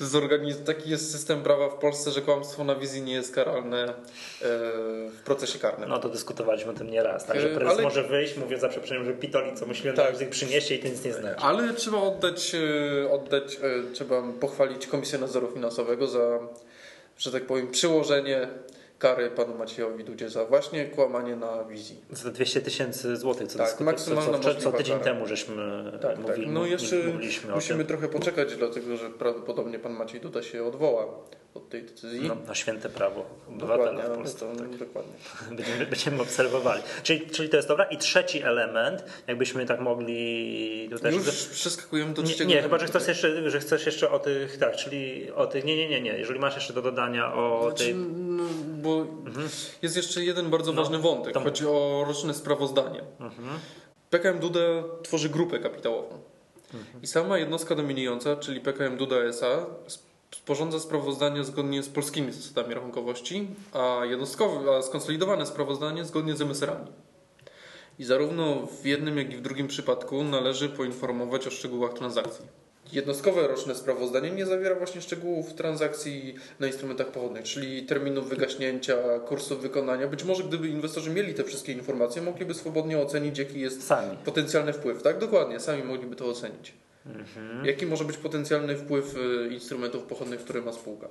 zorganiz- 0.02 0.64
taki 0.66 0.90
jest 0.90 1.12
system 1.12 1.44
prawa 1.44 1.70
w 1.70 1.74
Polsce, 1.76 2.12
że 2.12 2.22
kłamstwo 2.22 2.64
na 2.64 2.76
wizji 2.76 3.02
nie 3.02 3.14
jest 3.14 3.36
karalne 3.36 3.84
e, 3.88 3.94
w 5.10 5.22
procesie 5.26 5.60
karnym. 5.60 5.90
No 5.90 6.00
to 6.00 6.10
dyskutowaliśmy 6.10 6.72
o 6.72 6.74
tym 6.76 6.90
nieraz, 6.92 7.26
tak? 7.26 7.40
Że 7.42 7.48
Yy, 7.50 7.56
prezes 7.56 7.74
ale- 7.74 7.84
może 7.84 8.04
wyjść, 8.04 8.38
mówię 8.38 8.58
za 8.60 8.70
przeproszeniem, 8.70 9.06
że 9.06 9.14
pitoli, 9.14 9.56
co 9.56 9.66
myślimy, 9.66 9.96
Tak. 9.98 10.18
tak. 10.20 10.30
przyniesie 10.30 10.76
i 10.76 10.80
to 10.80 10.88
nic 10.88 11.04
nie 11.06 11.14
znaczy. 11.14 11.40
Ale 11.40 11.74
trzeba 11.74 11.98
oddać, 11.98 12.56
e, 13.04 13.12
oddać 13.12 13.56
e, 13.56 13.94
trzeba 13.94 14.24
pochwalić 14.40 14.88
Komisję 14.88 15.20
Nadzoru 15.20 15.52
Finansowego 15.54 16.08
za, 16.08 16.40
że 17.18 17.32
tak 17.32 17.46
powiem, 17.46 17.72
przyłożenie 17.72 18.48
kary 19.02 19.30
panu 19.32 19.58
Maciejowi 19.58 20.04
Dudzie 20.04 20.30
za 20.30 20.46
właśnie 20.46 20.86
kłamanie 20.86 21.36
na 21.36 21.64
wizji. 21.64 21.98
Za 22.12 22.24
te 22.24 22.32
200 22.32 22.62
tysięcy 22.62 23.18
złotych, 23.18 23.48
co, 23.48 23.58
Tak, 23.58 23.80
maksymalna 23.80 24.40
co, 24.40 24.54
co, 24.54 24.62
co, 24.62 24.72
tydzień 24.72 25.00
kara. 25.00 25.14
temu 25.14 25.28
żeśmy 25.28 25.56
Tak, 25.92 26.02
tak. 26.02 26.20
mówili, 26.20 26.48
No 26.48 26.66
jeszcze 26.66 26.96
musimy 27.54 27.86
trochę 27.86 28.08
poczekać, 28.08 28.56
dlatego 28.56 28.98
że 28.98 29.10
prawdopodobnie 29.10 29.80
pan 29.80 29.94
Maciej 29.94 30.22
Duda 30.22 30.42
się 30.42 30.64
odwoła 30.64 31.06
od 31.54 31.70
tej 31.70 31.84
decyzji. 31.84 32.28
No, 32.28 32.36
na 32.48 32.56
święte 32.56 32.90
prawo 32.90 33.26
obywatela 33.50 33.78
dokładnie, 33.78 34.04
w 34.04 34.06
ale 34.06 34.16
Polsce. 34.16 34.40
to, 34.40 34.56
tak. 34.56 34.78
dokładnie. 34.78 35.14
Będziemy, 35.58 35.86
będziemy 35.86 36.22
obserwowali. 36.22 36.82
Czyli, 37.04 37.30
czyli 37.30 37.50
to 37.50 37.56
jest 37.56 37.68
dobra. 37.68 37.86
I 37.86 37.98
trzeci 37.98 38.42
element, 38.44 39.04
jakbyśmy 39.28 39.66
tak 39.66 39.80
mogli 39.80 40.90
tutaj... 40.92 41.14
Już 41.14 41.46
przeskakujemy 41.46 42.14
do 42.14 42.22
nie, 42.22 42.28
trzeciego 42.28 42.50
nie 42.50 42.62
chyba, 42.62 42.80
że 42.80 42.86
chcesz, 42.86 43.08
jeszcze, 43.08 43.50
że 43.52 43.60
chcesz 43.60 43.86
jeszcze 43.86 44.12
o 44.12 44.20
tych, 44.20 44.58
tak, 44.58 44.76
czyli 44.76 45.32
o 45.32 45.48
tych, 45.48 45.66
nie, 45.66 45.78
nie, 45.78 45.90
nie, 45.90 46.02
nie, 46.02 46.18
jeżeli 46.18 46.40
masz 46.40 46.56
jeszcze 46.56 46.74
do 46.74 46.82
dodania 46.82 47.34
o 47.34 47.62
Znaczy, 47.68 47.84
tej... 47.84 47.96
no, 47.96 48.44
bo 48.82 49.06
jest 49.82 49.98
jeszcze 49.98 50.24
jeden 50.24 50.50
bardzo 50.50 50.74
No, 50.74 50.82
ważny 50.82 50.98
wątek. 51.00 51.34
to- 51.34 51.40
Chodzi 51.40 51.66
o 51.68 52.04
roczne 52.08 52.34
sprawozdanie. 52.34 53.02
Mhm. 53.20 53.48
PKM 54.10 54.40
Duda 54.40 54.60
tworzy 55.04 55.30
grupę 55.30 55.60
kapitałową. 55.60 56.20
I 57.04 57.08
sama 57.08 57.38
jednostka 57.38 57.76
dominująca, 57.76 58.36
czyli 58.36 58.62
PKM 58.62 58.98
Duda 58.98 59.16
SA, 59.16 59.66
sporządza 60.36 60.80
sprawozdanie 60.80 61.44
zgodnie 61.44 61.84
z 61.84 61.90
polskimi 61.90 62.32
zasadami 62.32 62.74
rachunkowości, 62.76 63.48
a 63.74 64.06
jednostkowe, 64.06 64.76
a 64.78 64.82
skonsolidowane 64.82 65.46
sprawozdanie 65.46 66.06
zgodnie 66.06 66.36
z 66.36 66.42
MSR-ami. 66.42 66.88
I 68.00 68.04
zarówno 68.04 68.68
w 68.82 68.86
jednym, 68.86 69.18
jak 69.18 69.34
i 69.34 69.38
w 69.38 69.42
drugim 69.42 69.68
przypadku 69.68 70.24
należy 70.24 70.70
poinformować 70.70 71.48
o 71.48 71.52
szczegółach 71.52 71.94
transakcji. 71.94 72.46
Jednostkowe 72.94 73.48
roczne 73.48 73.76
sprawozdanie 73.76 74.32
nie 74.32 74.46
zawiera 74.46 74.76
właśnie 74.76 75.02
szczegółów 75.02 75.54
transakcji 75.54 76.36
na 76.60 76.68
instrumentach 76.68 77.08
pochodnych, 77.08 77.44
czyli 77.44 77.86
terminów 77.86 78.30
wygaśnięcia, 78.30 78.98
kursów 79.20 79.62
wykonania. 79.62 80.08
Być 80.08 80.24
może 80.24 80.44
gdyby 80.44 80.68
inwestorzy 80.68 81.10
mieli 81.10 81.34
te 81.34 81.44
wszystkie 81.44 81.72
informacje, 81.72 82.22
mogliby 82.22 82.54
swobodnie 82.54 82.98
ocenić, 82.98 83.38
jaki 83.38 83.60
jest 83.60 83.88
Sami. 83.88 84.18
potencjalny 84.26 84.74
wpływ. 84.74 85.04
Tak, 85.04 85.20
dokładnie, 85.20 85.60
sami 85.60 85.84
mogliby 85.84 86.16
to 86.16 86.26
ocenić. 86.26 86.74
Mhm. 87.06 87.66
Jaki 87.66 87.86
może 87.86 88.04
być 88.06 88.18
potencjalny 88.18 88.78
wpływ 88.78 89.16
y, 89.18 89.50
instrumentów 89.54 90.04
pochodnych, 90.04 90.40
które 90.40 90.62
ma 90.62 90.72
spółka? 90.74 91.08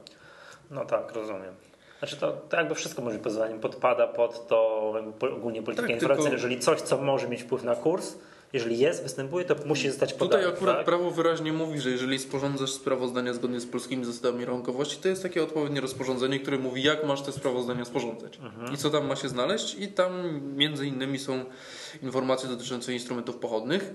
No 0.70 0.84
tak, 0.84 1.12
rozumiem. 1.12 1.54
Znaczy 1.98 2.16
to, 2.16 2.32
to 2.32 2.56
jakby 2.56 2.74
wszystko 2.74 3.02
moim 3.02 3.18
zdaniem 3.26 3.60
podpada 3.60 4.06
pod 4.06 4.48
to 4.48 4.92
ogólnie 5.36 5.62
politykę 5.62 5.88
Tak, 5.88 5.94
informacyjną. 5.96 6.30
tylko- 6.30 6.42
Jeżeli 6.46 6.60
coś, 6.62 6.80
co 6.80 6.98
może 6.98 7.28
mieć 7.28 7.42
wpływ 7.42 7.64
na 7.64 7.76
kurs, 7.76 8.14
jeżeli 8.52 8.78
jest, 8.78 9.02
występuje, 9.02 9.44
to 9.44 9.54
musi 9.66 9.88
zostać 9.88 10.12
podane. 10.14 10.42
Tutaj 10.42 10.56
akurat 10.56 10.76
tak? 10.76 10.84
prawo 10.86 11.10
wyraźnie 11.10 11.52
mówi, 11.52 11.80
że 11.80 11.90
jeżeli 11.90 12.18
sporządzasz 12.18 12.70
sprawozdania 12.70 13.34
zgodnie 13.34 13.60
z 13.60 13.66
polskimi 13.66 14.04
zasadami 14.04 14.44
rachunkowości, 14.44 14.96
to 15.02 15.08
jest 15.08 15.22
takie 15.22 15.42
odpowiednie 15.42 15.80
rozporządzenie, 15.80 16.40
które 16.40 16.58
mówi, 16.58 16.82
jak 16.82 17.06
masz 17.06 17.22
te 17.22 17.32
sprawozdania 17.32 17.84
sporządzać 17.84 18.36
Mhm. 18.42 18.72
i 18.74 18.76
co 18.76 18.90
tam 18.90 19.06
ma 19.06 19.16
się 19.16 19.28
znaleźć. 19.28 19.74
I 19.78 19.88
tam 19.88 20.12
między 20.56 20.86
innymi 20.86 21.18
są 21.18 21.44
informacje 22.02 22.48
dotyczące 22.48 22.92
instrumentów 22.92 23.36
pochodnych. 23.36 23.94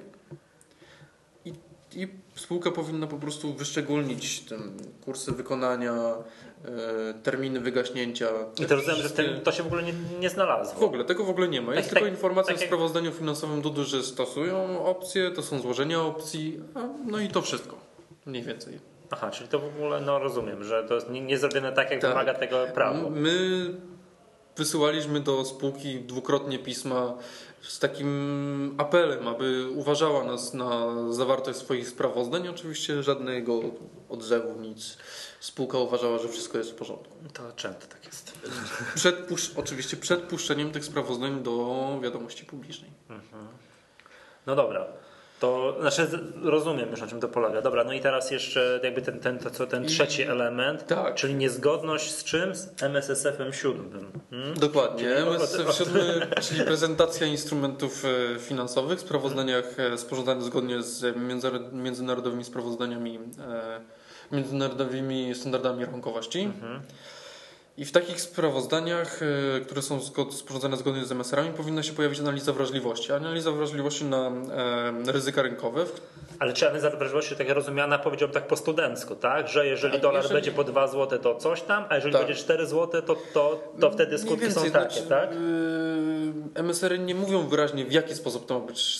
I, 1.95 2.07
spółka 2.35 2.71
powinna 2.71 3.07
po 3.07 3.17
prostu 3.17 3.53
wyszczególnić 3.53 4.39
ten 4.39 4.77
kursy 5.05 5.31
wykonania, 5.31 5.93
e, 6.65 7.13
terminy 7.23 7.59
wygaśnięcia. 7.59 8.27
I 8.59 8.65
to 8.65 8.75
rozumiem, 8.75 9.01
że 9.01 9.09
to 9.43 9.51
się 9.51 9.63
w 9.63 9.67
ogóle 9.67 9.83
nie, 9.83 9.93
nie 10.19 10.29
znalazło. 10.29 10.79
W 10.79 10.83
ogóle, 10.83 11.05
tego 11.05 11.23
w 11.23 11.29
ogóle 11.29 11.47
nie 11.47 11.61
ma. 11.61 11.75
Jest 11.75 11.89
Tak, 11.89 11.93
tylko 11.93 12.05
tak, 12.05 12.13
informacja 12.17 12.53
tak 12.53 12.63
w 12.63 12.65
sprawozdaniu 12.67 13.11
finansowym 13.11 13.61
Dudy, 13.61 13.83
że 13.83 14.03
stosują 14.03 14.85
opcje, 14.85 15.31
to 15.31 15.41
są 15.43 15.59
złożenia 15.59 16.01
opcji, 16.01 16.59
no 17.07 17.19
i 17.19 17.27
to 17.27 17.41
wszystko. 17.41 17.77
Mniej 18.25 18.43
więcej. 18.43 18.79
Aha, 19.11 19.31
czyli 19.31 19.49
to 19.49 19.59
w 19.59 19.65
ogóle, 19.65 20.01
no 20.01 20.19
rozumiem, 20.19 20.63
że 20.63 20.83
to 20.83 20.95
jest 20.95 21.09
nie, 21.09 21.21
nie 21.21 21.37
zrobione 21.37 21.71
tak, 21.71 21.91
jak 21.91 22.01
Tak. 22.01 22.09
wymaga 22.11 22.33
tego 22.33 22.65
prawo. 22.73 23.09
My 23.09 23.65
wysyłaliśmy 24.57 25.19
do 25.19 25.45
spółki 25.45 25.99
dwukrotnie 25.99 26.59
pisma 26.59 27.13
z 27.67 27.79
takim 27.79 28.75
apelem, 28.77 29.27
aby 29.27 29.69
uważała 29.69 30.23
nas 30.23 30.53
na 30.53 30.95
zawartość 31.13 31.59
swoich 31.59 31.87
sprawozdań. 31.87 32.47
Oczywiście 32.47 33.03
żadnego 33.03 33.61
odzewu, 34.09 34.61
nic. 34.61 34.97
Spółka 35.39 35.77
uważała, 35.77 36.17
że 36.17 36.29
wszystko 36.29 36.57
jest 36.57 36.71
w 36.71 36.75
porządku. 36.75 37.15
To 37.33 37.51
często 37.55 37.87
tak 37.87 38.05
jest. 38.05 38.33
Przed 38.95 39.15
oczywiście 39.55 39.97
przed 39.97 40.21
puszczeniem 40.21 40.71
tych 40.71 40.85
sprawozdań 40.85 41.43
do 41.43 41.99
wiadomości 42.03 42.45
publicznej. 42.45 42.91
No 44.45 44.55
dobra. 44.55 44.87
To 45.39 45.75
znaczy 45.81 46.07
rozumiem 46.43 46.89
już 46.91 47.01
na 47.01 47.07
czym 47.07 47.19
to 47.19 47.27
polega. 47.27 47.61
Dobra, 47.61 47.83
no 47.83 47.93
i 47.93 47.99
teraz 47.99 48.31
jeszcze 48.31 48.79
jakby 48.83 49.01
ten, 49.01 49.19
ten, 49.19 49.39
to, 49.39 49.49
co, 49.49 49.67
ten 49.67 49.85
trzeci 49.85 50.23
element, 50.23 50.87
Tak. 50.87 51.15
czyli 51.15 51.35
niezgodność 51.35 52.11
z 52.11 52.23
czym? 52.23 52.55
Z 52.55 52.83
MSSF-em 52.83 53.53
7. 53.53 53.89
Hmm? 54.29 54.53
Dokładnie. 54.59 55.15
O- 55.67 55.71
7, 55.71 55.93
czyli 56.41 56.61
prezentacja 56.63 57.27
instrumentów 57.27 58.03
e, 58.35 58.39
finansowych 58.39 58.99
w 58.99 59.01
sprawozdaniach 59.01 59.79
e, 59.79 59.97
sporządzanych 59.97 60.43
zgodnie 60.43 60.83
z 60.83 61.01
międzynar- 61.17 61.73
międzynarodowymi 61.73 62.43
sprawozdaniami, 62.43 63.19
e, 63.39 63.81
międzynarodowymi 64.31 65.35
standardami 65.35 65.85
rachunkowości. 65.85 66.39
Mhm. 66.39 66.81
I 67.77 67.85
w 67.85 67.91
takich 67.91 68.21
sprawozdaniach, 68.21 69.19
e, 69.57 69.59
które 69.61 69.81
są 69.81 69.99
sporządzane 70.31 70.77
zgodnie 70.77 71.05
z 71.05 71.11
MSR-ami, 71.11 71.49
powinna 71.49 71.83
się 71.83 71.93
pojawić 71.93 72.19
analiza 72.19 72.53
wrażliwości. 72.53 73.13
Analiza 73.13 73.51
wrażliwości 73.51 74.05
na 74.05 74.27
e, 75.07 75.11
ryzyka 75.11 75.41
rynkowe, 75.41 75.85
Ale 76.39 76.53
czy 76.53 76.65
analiza 76.65 76.89
wrażliwości 76.89 77.35
tak 77.35 77.49
rozumiana, 77.49 77.97
powiedziałbym 77.99 78.33
tak 78.33 78.47
po 78.47 78.55
studencku, 78.57 79.15
tak? 79.15 79.47
Że 79.47 79.67
jeżeli 79.67 79.93
Tak, 79.93 80.01
dolar 80.01 80.15
jeżeli- 80.23 80.33
będzie 80.33 80.51
po 80.51 80.63
2 80.63 80.87
zł, 80.87 81.19
to 81.19 81.35
coś 81.35 81.61
tam, 81.61 81.85
a 81.89 81.95
jeżeli 81.95 82.13
Tak. 82.13 82.25
będzie 82.25 82.41
4 82.41 82.65
zł, 82.65 83.01
to, 83.01 83.15
to, 83.33 83.73
to 83.79 83.91
wtedy 83.91 84.17
skutki 84.17 84.39
więcej, 84.41 84.63
są 84.63 84.71
takie, 84.71 84.93
znaczy, 85.01 85.09
tak? 85.09 85.31
Yy, 85.31 86.63
MSR-y 86.63 86.99
nie 86.99 87.15
mówią 87.15 87.47
wyraźnie 87.47 87.85
w 87.85 87.91
jaki 87.91 88.15
sposób 88.15 88.45
to 88.45 88.59
ma 88.59 88.65
być, 88.65 88.99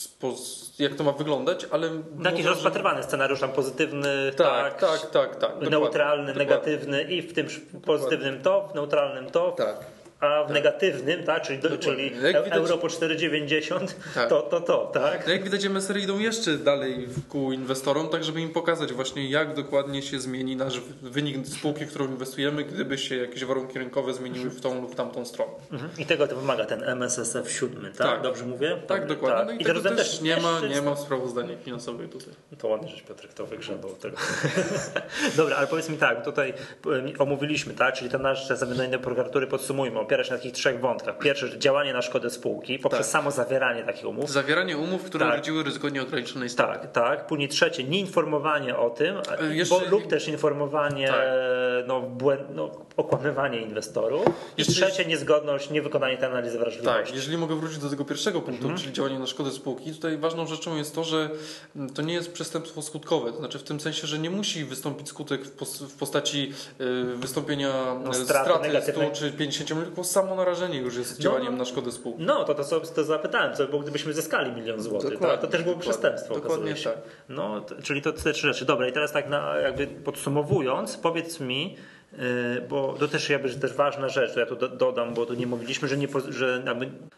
jak 0.80 0.96
to 0.96 1.04
ma 1.04 1.12
wyglądać, 1.12 1.66
ale... 1.72 1.88
Jakiś 1.88 2.14
mówią, 2.24 2.44
że- 2.44 2.50
rozpatrywany 2.50 3.04
scenariusz 3.04 3.40
tam 3.40 3.52
pozytywny, 3.52 4.32
Tak, 4.38 4.80
tak, 4.80 5.02
tak, 5.02 5.12
tak, 5.12 5.36
tak. 5.36 5.70
neutralny, 5.70 6.34
negatywny 6.34 7.04
i 7.04 7.22
w 7.22 7.34
tym 7.34 7.48
pozytywnym 7.86 8.42
to, 8.42 8.65
w 8.68 8.76
neutralnym 8.76 9.30
to, 9.30 9.52
Tak. 9.52 9.95
A 10.20 10.44
w 10.44 10.52
negatywnym, 10.52 11.24
tak, 11.24 11.44
czyli, 11.44 11.60
do, 11.60 11.78
czyli 11.78 12.08
e- 12.08 12.10
widać- 12.10 12.52
euro 12.52 12.78
po 12.78 12.88
4,90 12.88 13.88
Tak. 14.16 14.30
to, 14.30 14.42
to, 14.42 14.62
to, 14.62 14.92
tak? 14.94 15.28
No 15.28 15.34
jak 15.34 15.44
widać 15.44 15.66
MSR 15.66 15.98
idą 15.98 16.20
jeszcze 16.20 16.58
dalej 16.58 17.08
w 17.08 17.28
ku 17.28 17.52
inwestorom, 17.52 18.10
tak 18.10 18.24
żeby 18.24 18.42
im 18.42 18.50
pokazać 18.50 18.94
właśnie 18.94 19.30
jak 19.30 19.54
dokładnie 19.54 20.02
się 20.02 20.20
zmieni 20.20 20.56
nasz 20.56 20.82
wynik 21.02 21.48
spółki, 21.48 21.86
w 21.86 21.90
którą 21.90 22.06
inwestujemy, 22.06 22.64
gdyby 22.64 22.98
się 22.98 23.16
jakieś 23.16 23.46
warunki 23.46 23.80
rynkowe 23.80 24.14
zmieniły 24.14 24.50
w 24.50 24.62
tą 24.62 24.82
lub 24.82 24.96
tamtą 24.96 25.26
stronę. 25.26 25.52
Mhm. 25.72 25.92
I 25.98 26.06
tego 26.06 26.28
to 26.28 26.36
wymaga 26.36 26.66
ten 26.66 26.84
MSSF 26.84 27.52
7, 27.52 27.84
tak? 27.84 28.08
Tak. 28.08 28.22
Dobrze 28.22 28.46
mówię? 28.46 28.78
Tak, 28.88 29.08
dokładnie. 29.08 29.46
No 29.46 29.52
i, 29.52 29.56
I 29.56 29.66
tego 29.66 29.74
rozumiem 29.74 29.98
też 29.98 30.22
nie 30.22 30.38
ma, 30.38 30.62
też 30.62 30.70
nie 30.70 30.82
ma 30.82 30.96
w 30.96 31.00
sprawozdaniu 31.00 31.58
tutaj. 32.12 32.34
To 32.58 32.68
ładnie, 32.68 32.90
że 32.90 33.02
Piotrek 33.02 33.34
to 33.34 33.46
wygrzebał 33.46 33.92
tego. 33.92 34.18
Dobra, 35.38 35.56
ale 35.56 35.68
powiedz 35.68 35.90
mi 35.90 35.98
tak, 35.98 36.26
tutaj 36.26 36.54
omówiliśmy, 37.20 37.74
tak, 37.74 37.96
czyli 37.96 38.10
te 38.10 38.18
nasze 38.18 38.58
zamienne 38.58 39.00
prokuratury, 39.00 39.48
podsumujmy, 39.48 40.00
opierać 40.06 40.28
się 40.28 40.32
na 40.34 40.38
takich 40.38 40.54
trzech 40.54 40.80
wątkach. 40.80 41.18
Pierwszy, 41.18 41.60
działanie 41.60 41.94
na 41.94 42.02
szkodę 42.02 42.30
spółki 42.30 42.80
poprzez 42.80 43.02
Tak. 43.08 43.12
samo 43.12 43.32
zawieranie 43.32 43.84
takich 43.84 44.06
umów. 44.06 44.30
Zawieranie 44.32 44.78
umów, 44.78 45.04
które 45.04 45.26
Tak. 45.26 45.36
rodziły 45.36 45.64
ryzyko 45.64 45.90
nieograniczonej 45.90 46.50
straty. 46.50 46.88
Tak, 46.88 46.92
tak. 47.18 47.28
Później 47.28 47.50
trzecie, 47.50 47.84
nieinformowanie 47.84 48.78
o 48.78 48.90
tym, 48.90 49.16
E, 49.42 49.56
jeszcze- 49.56 49.76
bo, 49.76 49.82
lub 49.90 50.08
też 50.08 50.28
informowanie, 50.28 51.08
Tak. 51.08 51.16
No, 51.88 52.02
błęd, 52.02 52.42
no, 52.56 52.72
okłamywanie 52.98 53.62
inwestorów. 53.62 54.26
I 54.28 54.32
Jeszcze 54.58 54.74
trzecie, 54.74 55.06
niezgodność, 55.06 55.70
niewykonanie 55.70 56.18
tej 56.18 56.30
analizy 56.30 56.60
wrażliwości. 56.60 57.06
Tak, 57.06 57.16
jeżeli 57.16 57.38
mogę 57.38 57.56
wrócić 57.56 57.78
do 57.78 57.90
tego 57.90 58.06
pierwszego 58.06 58.42
punktu, 58.42 58.64
Mhm. 58.64 58.82
czyli 58.82 58.94
działanie 58.94 59.20
na 59.20 59.28
szkodę 59.28 59.52
spółki, 59.52 59.92
tutaj 59.94 60.18
ważną 60.18 60.48
rzeczą 60.48 60.76
jest 60.76 60.96
to, 60.96 61.04
że 61.04 61.30
mm, 61.76 61.90
to 61.90 62.02
nie 62.02 62.14
jest 62.14 62.34
przestępstwo 62.34 62.82
skutkowe, 62.82 63.32
to 63.32 63.38
znaczy 63.38 63.60
w 63.60 63.64
tym 63.64 63.80
sensie, 63.80 64.08
że 64.08 64.20
nie 64.20 64.30
musi 64.30 64.66
wystąpić 64.66 65.10
skutek 65.10 65.46
w, 65.46 65.56
pos- 65.58 65.84
w 65.88 65.98
postaci 65.98 66.54
y, 66.82 67.16
wystąpienia 67.16 67.74
No, 68.04 68.12
y, 68.12 68.14
straty 68.14 68.26
straty 68.26 68.54
100 68.54 68.68
negatywnej. 68.74 69.12
czy 69.12 69.32
50 69.32 69.70
milionów, 69.70 69.86
tylko 69.88 70.04
samo 70.04 70.36
narażenie 70.36 70.78
już 70.80 70.96
jest 70.98 71.20
działaniem 71.20 71.52
no. 71.52 71.58
na 71.58 71.66
szkodę 71.66 71.92
spółki. 71.92 72.24
No, 72.24 72.44
to 72.44 72.56
to 72.56 72.64
sobie 72.64 72.88
to 72.88 73.04
zapytałem, 73.04 73.56
co 73.56 73.64
by 73.64 73.70
było, 73.70 73.82
gdybyśmy 73.82 74.14
zyskali 74.14 74.52
milion 74.52 74.82
złotych, 74.82 75.10
Dokładnie, 75.12 75.38
tak? 75.38 75.42
to 75.42 75.48
też 75.48 75.64
byłoby 75.64 75.82
przestępstwo. 75.82 76.36
dokładnie 76.36 76.76
tak. 76.84 76.98
No, 77.30 77.62
to, 77.62 77.76
czyli 77.82 78.02
to 78.02 78.14
te 78.14 78.34
trzy 78.34 78.48
rzeczy. 78.48 78.66
Dobra, 78.66 78.88
i 78.88 78.92
teraz 78.92 79.12
tak 79.12 79.30
na, 79.30 79.58
jakby 79.58 79.88
podsumowując, 79.88 80.98
powiedz 80.98 81.40
mi, 81.40 81.75
bo 82.70 82.96
to 83.00 83.08
też 83.08 83.30
jakby 83.30 83.50
że 83.50 83.60
też 83.60 83.74
ważna 83.74 84.10
rzecz, 84.10 84.34
to 84.34 84.40
ja 84.40 84.46
tu 84.46 84.56
do, 84.56 84.70
dodam, 84.70 85.14
bo 85.14 85.26
tu 85.26 85.34
nie 85.34 85.48
mówiliśmy, 85.48 85.88
że 85.88 85.98
nie, 85.98 86.08
że 86.30 86.64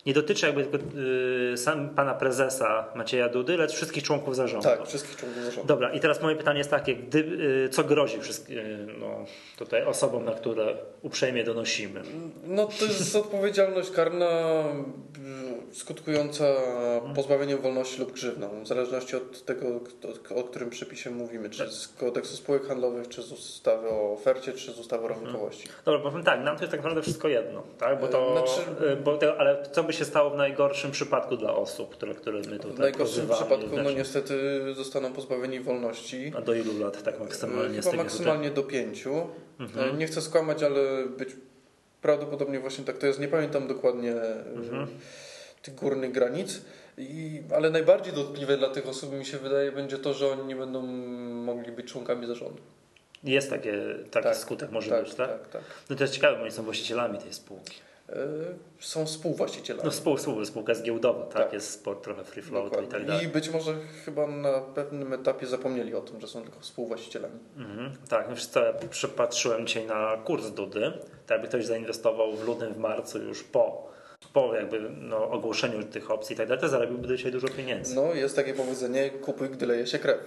nie 0.05 0.13
dotyczy 0.13 0.45
jakby 0.45 0.65
tylko 0.65 0.77
yy, 0.97 1.57
sam 1.57 1.89
pana 1.89 2.13
prezesa 2.13 2.85
Macieja 2.95 3.29
Dudy, 3.29 3.57
lecz 3.57 3.73
wszystkich 3.73 4.03
członków 4.03 4.35
zarządu. 4.35 4.63
Tak, 4.63 4.87
wszystkich 4.87 5.15
członków 5.15 5.43
zarządu. 5.43 5.67
Dobra, 5.67 5.93
i 5.93 5.99
teraz 5.99 6.21
moje 6.21 6.35
pytanie 6.35 6.57
jest 6.57 6.69
takie, 6.69 6.95
gdy, 6.95 7.19
yy, 7.19 7.69
co 7.69 7.83
grozi 7.83 8.21
wszystkim, 8.21 8.57
no, 8.99 9.25
tutaj 9.57 9.83
osobom, 9.83 10.25
na 10.25 10.31
które 10.31 10.77
uprzejmie 11.01 11.43
donosimy? 11.43 12.01
No 12.43 12.65
to 12.79 12.85
jest 12.85 13.15
odpowiedzialność 13.15 13.91
karna 13.91 14.63
y, 15.71 15.75
skutkująca 15.75 16.45
pozbawieniem 17.15 17.61
wolności 17.61 17.99
lub 17.99 18.11
grzywną, 18.11 18.63
w 18.63 18.67
zależności 18.67 19.15
od 19.15 19.45
tego, 19.45 19.65
o 20.35 20.43
którym 20.43 20.69
przepisie 20.69 21.09
mówimy, 21.09 21.49
czy 21.49 21.71
z 21.71 21.87
kodeksu 21.87 22.35
spółek 22.35 22.67
handlowych, 22.67 23.07
czy 23.07 23.21
z 23.21 23.31
ustawy 23.31 23.89
o 23.89 24.13
ofercie, 24.13 24.53
czy 24.53 24.71
z 24.71 24.79
ustawy 24.87 25.05
o 25.05 25.07
rachunkowości. 25.07 25.67
Dobra, 25.85 26.01
powiem 26.01 26.23
tak, 26.23 26.43
nam 26.43 26.55
to 26.57 26.61
jest 26.63 26.71
tak 26.71 26.79
naprawdę 26.79 27.01
wszystko 27.01 27.27
jedno, 27.27 27.63
tak? 27.77 28.01
Bo 28.01 28.07
to, 28.07 28.45
Znaczy- 28.45 28.85
y, 28.93 28.95
bo 28.95 29.17
to, 29.17 29.37
ale 29.39 29.63
co 29.71 29.83
by 29.83 29.93
się 29.93 30.05
stało 30.05 30.29
w 30.29 30.35
najgorszym 30.37 30.91
przypadku 30.91 31.37
dla 31.37 31.55
osób, 31.55 31.89
które, 31.89 32.15
które 32.15 32.39
my 32.39 32.59
tutaj 32.59 32.71
W 32.71 32.79
najgorszym 32.79 33.29
przypadku, 33.29 33.67
no 33.71 33.81
znaczy, 33.81 33.95
niestety, 33.95 34.61
zostaną 34.75 35.13
pozbawieni 35.13 35.59
wolności. 35.59 36.31
A 36.37 36.41
do 36.41 36.53
ilu 36.53 36.79
lat 36.79 37.03
tak 37.03 37.19
maksymalnie 37.19 37.81
z 37.81 37.85
Chyba 37.85 38.03
maksymalnie 38.03 38.49
do 38.51 38.63
pięciu. 38.63 39.27
Mhm. 39.59 39.97
Nie 39.97 40.07
chcę 40.07 40.21
skłamać, 40.21 40.63
ale 40.63 41.05
być 41.17 41.29
prawdopodobnie 42.01 42.59
właśnie 42.59 42.85
tak 42.85 42.97
to 42.97 43.07
jest. 43.07 43.19
Nie 43.19 43.27
pamiętam 43.27 43.67
dokładnie 43.67 44.13
Mhm. 44.55 44.83
y, 44.83 44.87
tych 45.61 45.75
górnych 45.75 46.11
granic. 46.11 46.61
I, 46.97 47.41
ale 47.55 47.69
najbardziej 47.69 48.13
dotkliwe 48.13 48.57
dla 48.57 48.69
tych 48.69 48.87
osób 48.87 49.13
mi 49.13 49.25
się 49.25 49.37
wydaje 49.37 49.71
będzie 49.71 49.97
to, 49.97 50.13
że 50.13 50.31
oni 50.31 50.43
nie 50.45 50.55
będą 50.55 50.81
mogli 51.45 51.71
być 51.71 51.91
członkami 51.91 52.27
zarządu. 52.27 52.61
Jest 53.23 53.49
takie, 53.49 53.73
taki 54.11 54.23
Tak, 54.23 54.35
skutek 54.37 54.71
może 54.71 54.89
tak, 54.89 55.03
być, 55.03 55.15
tak? 55.15 55.29
tak, 55.29 55.49
tak. 55.49 55.61
No 55.89 55.95
to 55.95 56.03
jest 56.03 56.13
ciekawe, 56.13 56.35
bo 56.35 56.41
oni 56.41 56.51
są 56.51 56.63
właścicielami 56.63 57.17
tej 57.19 57.33
spółki. 57.33 57.73
Y, 58.09 58.13
Są 58.79 59.05
współwłaścicielami. 59.05 59.85
No 59.85 59.91
spół, 59.91 60.17
spół, 60.17 60.45
spółka 60.45 60.71
jest 60.71 60.83
giełdowa, 60.83 61.25
tak? 61.25 61.43
Tak. 61.43 61.53
Jest 61.53 61.69
sport 61.71 62.03
trochę 62.03 62.23
free 62.23 62.41
float 62.41 62.83
i 62.83 62.87
tak 62.87 63.05
dalej. 63.05 63.25
I 63.25 63.27
być 63.27 63.49
może 63.49 63.75
chyba 64.05 64.27
na 64.27 64.61
pewnym 64.61 65.13
etapie 65.13 65.47
zapomnieli 65.47 65.95
o 65.95 66.01
tym, 66.01 66.21
że 66.21 66.27
są 66.27 66.41
tylko 66.43 66.59
współwłaścicielami. 66.59 67.39
Mhm, 67.57 67.91
tak, 68.09 68.29
no 68.29 68.35
wiesz 68.35 68.45
co, 68.45 68.65
ja 68.65 68.73
przypatrzyłem 68.89 69.67
dzisiaj 69.67 69.85
na 69.85 70.17
kurs 70.25 70.49
Dudy. 70.49 70.91
Tak 71.25 71.29
jakby 71.35 71.47
ktoś 71.47 71.65
zainwestował 71.65 72.35
w 72.35 72.43
lutym, 72.45 72.73
w 72.73 72.77
marcu 72.77 73.19
już 73.19 73.43
po, 73.43 73.87
po 74.33 74.55
jakby 74.55 74.89
no, 74.89 75.31
ogłoszeniu 75.31 75.83
tych 75.83 76.11
opcji 76.11 76.33
i 76.33 76.37
tak 76.37 76.47
dalej, 76.47 76.61
to 76.61 76.69
zarobiłby 76.69 77.17
dzisiaj 77.17 77.31
dużo 77.31 77.47
pieniędzy. 77.47 77.95
No, 77.95 78.13
jest 78.13 78.35
takie 78.35 78.53
powiedzenie, 78.53 79.09
kupuj, 79.09 79.49
gdy 79.49 79.65
leje 79.65 79.87
się 79.87 79.99
krew. 79.99 80.17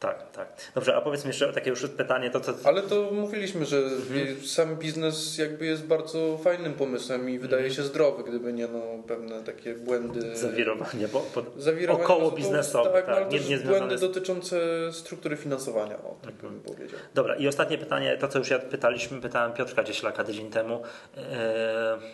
Tak, 0.00 0.30
tak. 0.32 0.48
Dobrze, 0.74 0.96
a 0.96 1.00
powiedz 1.00 1.24
mi 1.24 1.28
jeszcze 1.28 1.52
takie 1.52 1.70
już 1.70 1.86
pytanie, 1.88 2.30
to 2.30 2.40
co... 2.40 2.52
Ale 2.64 2.82
to 2.82 3.08
mówiliśmy, 3.12 3.64
że 3.66 3.76
Mhm. 3.78 4.46
sam 4.46 4.76
biznes 4.76 5.38
jakby 5.38 5.66
jest 5.66 5.86
bardzo 5.86 6.38
fajnym 6.38 6.72
pomysłem 6.74 7.30
i 7.30 7.38
wydaje 7.38 7.62
Mhm. 7.62 7.74
się 7.76 7.82
zdrowy, 7.82 8.24
gdyby 8.24 8.52
nie 8.52 8.66
no, 8.68 8.80
pewne 9.08 9.42
takie 9.42 9.74
błędy. 9.74 10.36
Zawirowanie, 10.36 11.08
bo, 11.08 11.26
Zawirowania 11.56 12.04
około 12.04 12.30
no 12.30 12.36
biznesowe, 12.36 12.90
tak, 12.92 13.06
tak, 13.06 13.32
nie- 13.32 13.38
nie 13.40 13.56
błędy 13.56 13.98
z- 13.98 14.02
Mhm. 14.02 14.12
dotyczące 14.12 14.56
struktury 14.92 15.36
finansowania, 15.36 15.96
o, 15.96 16.16
tak 16.24 16.34
bym 16.34 16.60
powiedział. 16.60 16.98
Dobra, 17.14 17.36
i 17.36 17.48
ostatnie 17.48 17.78
pytanie, 17.78 18.16
to 18.20 18.28
co 18.28 18.38
już 18.38 18.50
ja 18.50 18.58
pytaliśmy, 18.58 19.20
pytałem 19.20 19.52
Piotrka 19.52 19.84
Cieślaka 19.84 20.24
tydzień 20.24 20.50
temu. 20.50 20.82
Eee, 21.16 21.22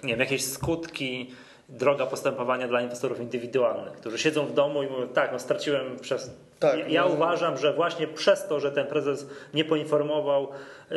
nie 0.03 0.11
wiem, 0.11 0.21
jakieś 0.21 0.45
skutki, 0.45 1.31
droga 1.69 2.07
postępowania 2.07 2.69
dla 2.69 2.81
inwestorów 2.81 3.21
indywidualnych, 3.21 3.93
którzy 3.93 4.19
siedzą 4.19 4.47
w 4.47 4.55
domu 4.55 4.83
i 4.83 4.87
mówią, 4.87 5.09
tak, 5.09 5.33
no 5.33 5.39
straciłem 5.39 5.99
przez... 6.01 6.31
Tak, 6.59 6.93
ja 6.93 7.05
no. 7.05 7.15
uważam, 7.15 7.57
że 7.59 7.73
właśnie 7.73 8.07
przez 8.07 8.47
to, 8.49 8.61
że 8.61 8.73
ten 8.73 8.87
prezes 8.87 9.27
nie 9.55 9.65
poinformował 9.65 10.49
y, 10.93 10.95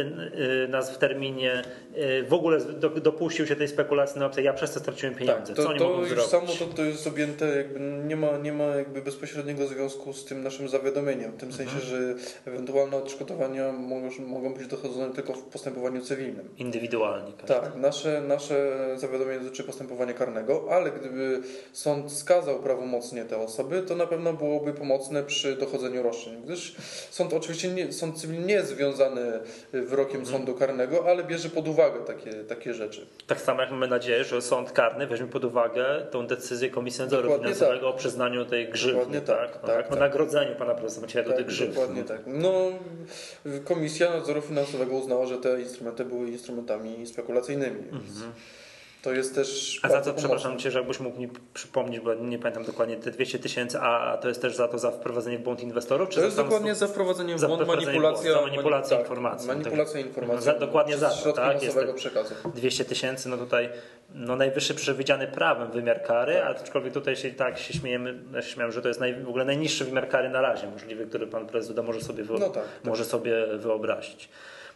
y, 0.64 0.68
nas 0.68 0.92
w 0.92 0.98
terminie, 0.98 1.62
y, 1.98 2.24
w 2.24 2.34
ogóle 2.34 2.60
do, 2.60 2.90
dopuścił 2.90 3.48
się 3.48 3.56
tej 3.56 3.68
spekulacji 3.68 4.20
na 4.20 4.26
opcję, 4.26 4.44
ja 4.44 4.54
przez 4.54 4.74
to 4.74 4.80
straciłem 4.80 5.16
pieniądze. 5.16 5.54
Tak, 5.54 5.66
to, 5.66 5.74
to 5.74 6.00
już 6.00 6.10
zrobić? 6.10 6.26
samo 6.26 6.48
to, 6.48 6.66
to 6.76 6.84
jest 6.84 7.08
objęte, 7.08 7.46
jakby 7.58 7.80
nie 7.80 8.16
ma, 8.16 8.38
nie 8.38 8.54
ma 8.54 8.64
jakby 8.66 9.02
bezpośredniego 9.02 9.68
związku 9.68 10.14
z 10.14 10.26
tym 10.26 10.44
naszym 10.44 10.70
zawiadomieniem, 10.70 11.32
w 11.32 11.38
tym 11.38 11.50
Mhm. 11.50 11.70
sensie, 11.70 11.86
że 11.86 11.98
ewentualne 12.46 12.98
odszkodowania 12.98 13.72
mogą, 13.72 14.10
mogą 14.20 14.54
być 14.54 14.68
dochodzone 14.68 15.14
tylko 15.14 15.34
w 15.34 15.44
postępowaniu 15.44 16.02
cywilnym. 16.02 16.50
Indywidualnie. 16.58 17.32
każdy. 17.38 17.48
Tak, 17.54 17.76
nasze, 17.76 18.22
nasze 18.22 18.78
zawiadomienie 18.96 19.40
dotyczy 19.40 19.64
postępowania 19.64 20.14
karnego, 20.14 20.64
ale 20.72 20.92
gdyby 20.92 21.42
sąd 21.74 22.12
skazał 22.12 22.60
prawomocnie 22.60 23.26
te 23.26 23.38
osoby, 23.38 23.82
to 23.82 23.96
na 23.96 24.08
pewno 24.08 24.34
byłoby 24.34 24.74
pomocne 24.74 25.24
przy 25.24 25.49
dochodzeniu 25.56 26.04
roszczeń, 26.04 26.42
gdyż 26.44 26.76
sąd 27.12 27.34
oczywiście 27.34 27.68
nie, 27.68 27.94
sąd 27.94 28.22
cywilny 28.22 28.46
nie 28.48 28.54
jest 28.54 28.70
związany 28.70 29.40
wyrokiem 29.74 30.20
Mhm. 30.20 30.38
sądu 30.38 30.54
karnego, 30.56 31.06
ale 31.10 31.24
bierze 31.24 31.50
pod 31.50 31.68
uwagę 31.68 32.00
takie, 32.06 32.32
takie 32.34 32.74
rzeczy. 32.74 33.08
Tak 33.28 33.42
samo 33.42 33.62
jak 33.62 33.72
mamy 33.72 33.88
nadzieję, 33.88 34.24
że 34.24 34.42
sąd 34.42 34.72
karny 34.72 35.08
weźmie 35.08 35.28
pod 35.28 35.46
uwagę 35.46 35.86
tą 36.12 36.28
decyzję 36.28 36.70
Komisji 36.70 37.02
Nadzoru 37.02 37.22
Dokładnie 37.24 37.46
Finansowego 37.54 37.90
o 37.90 37.94
przyznaniu 37.94 38.46
tej 38.46 38.70
grzywny, 38.70 38.94
Dokładnie 39.00 39.22
tak, 39.22 39.52
tak? 39.54 39.62
No, 39.62 39.68
tak, 39.68 39.86
O 39.88 39.90
tak. 39.90 40.00
nagrodzeniu 40.00 40.56
pana 40.56 40.76
prezesa 40.76 41.02
Macieja 41.02 41.26
do 41.26 41.34
tej 41.34 41.46
grzywny. 41.46 41.74
dokładnie 41.76 42.04
tak. 42.04 42.22
No, 42.28 42.52
Komisja 43.66 44.10
Nadzoru 44.10 44.42
Finansowego 44.42 44.96
uznała, 44.96 45.26
że 45.26 45.38
te 45.38 45.62
instrumenty 45.62 46.06
były 46.06 46.28
instrumentami 46.30 47.08
spekulacyjnymi. 47.08 47.84
Więc 47.92 48.04
To 49.02 49.14
jest 49.14 49.36
też. 49.36 49.80
A 49.84 49.88
za 49.88 49.94
pomocne. 49.94 50.14
przepraszam 50.14 50.60
Cię, 50.60 50.72
że 50.72 50.80
jakbyś 50.80 51.00
mógł 51.00 51.20
mi 51.20 51.30
przypomnieć, 51.54 52.00
bo 52.00 52.14
nie 52.14 52.40
pamiętam 52.40 52.64
dokładnie 52.64 52.96
te 52.98 53.12
200 53.12 53.40
tysięcy, 53.40 53.80
a 53.80 54.18
to 54.18 54.28
jest 54.28 54.42
też 54.42 54.56
za 54.56 54.68
to 54.68 54.80
za 54.80 54.92
wprowadzenie 54.92 55.38
w 55.38 55.42
błąd 55.42 55.62
inwestorów? 55.62 56.10
Czy 56.10 56.20
To 56.20 56.26
jest 56.26 56.38
dokładnie 56.38 56.76
za 56.76 56.88
wprowadzenie 56.88 57.36
w 57.36 57.46
błąd, 57.46 57.68
manipulacja, 57.68 58.34
za 58.34 58.42
manipulację 58.42 58.98
tak, 58.98 59.06
informacją. 59.06 59.48
Manipulacja 59.48 60.00
informacją. 60.00 60.42
Za- 60.42 60.54
dokładnie 60.60 60.98
za 60.98 61.10
to, 61.10 61.34
tak, 61.34 61.64
jest- 61.64 61.78
przekazu. 61.96 62.34
200 62.56 62.86
tysięcy, 62.86 63.30
no 63.30 63.38
tutaj 63.38 63.70
no 64.14 64.36
najwyższy 64.36 64.74
przewidziany 64.76 65.28
prawem 65.28 65.72
wymiar 65.72 66.04
kary, 66.04 66.34
Tak. 66.34 66.62
aczkolwiek 66.62 66.94
tutaj 66.94 67.16
się 67.16 67.32
tak 67.32 67.60
się 67.60 67.74
śmiejemy, 67.74 68.20
ja 68.34 68.42
się 68.42 68.50
śmiałem, 68.50 68.72
że 68.72 68.82
to 68.82 68.88
jest 68.88 69.00
naj, 69.00 69.24
w 69.24 69.30
ogóle 69.30 69.46
najniższy 69.46 69.86
wymiar 69.86 70.10
kary 70.10 70.30
na 70.30 70.42
razie 70.42 70.68
możliwy, 70.68 71.06
który 71.08 71.28
pan 71.28 71.48
prezydent 71.48 71.88
może 71.88 72.02
sobie, 72.02 72.24
No 72.40 72.50
tak, 72.50 72.64
może 72.84 73.06
sobie 73.06 73.48
wyobrazić. 73.58 74.30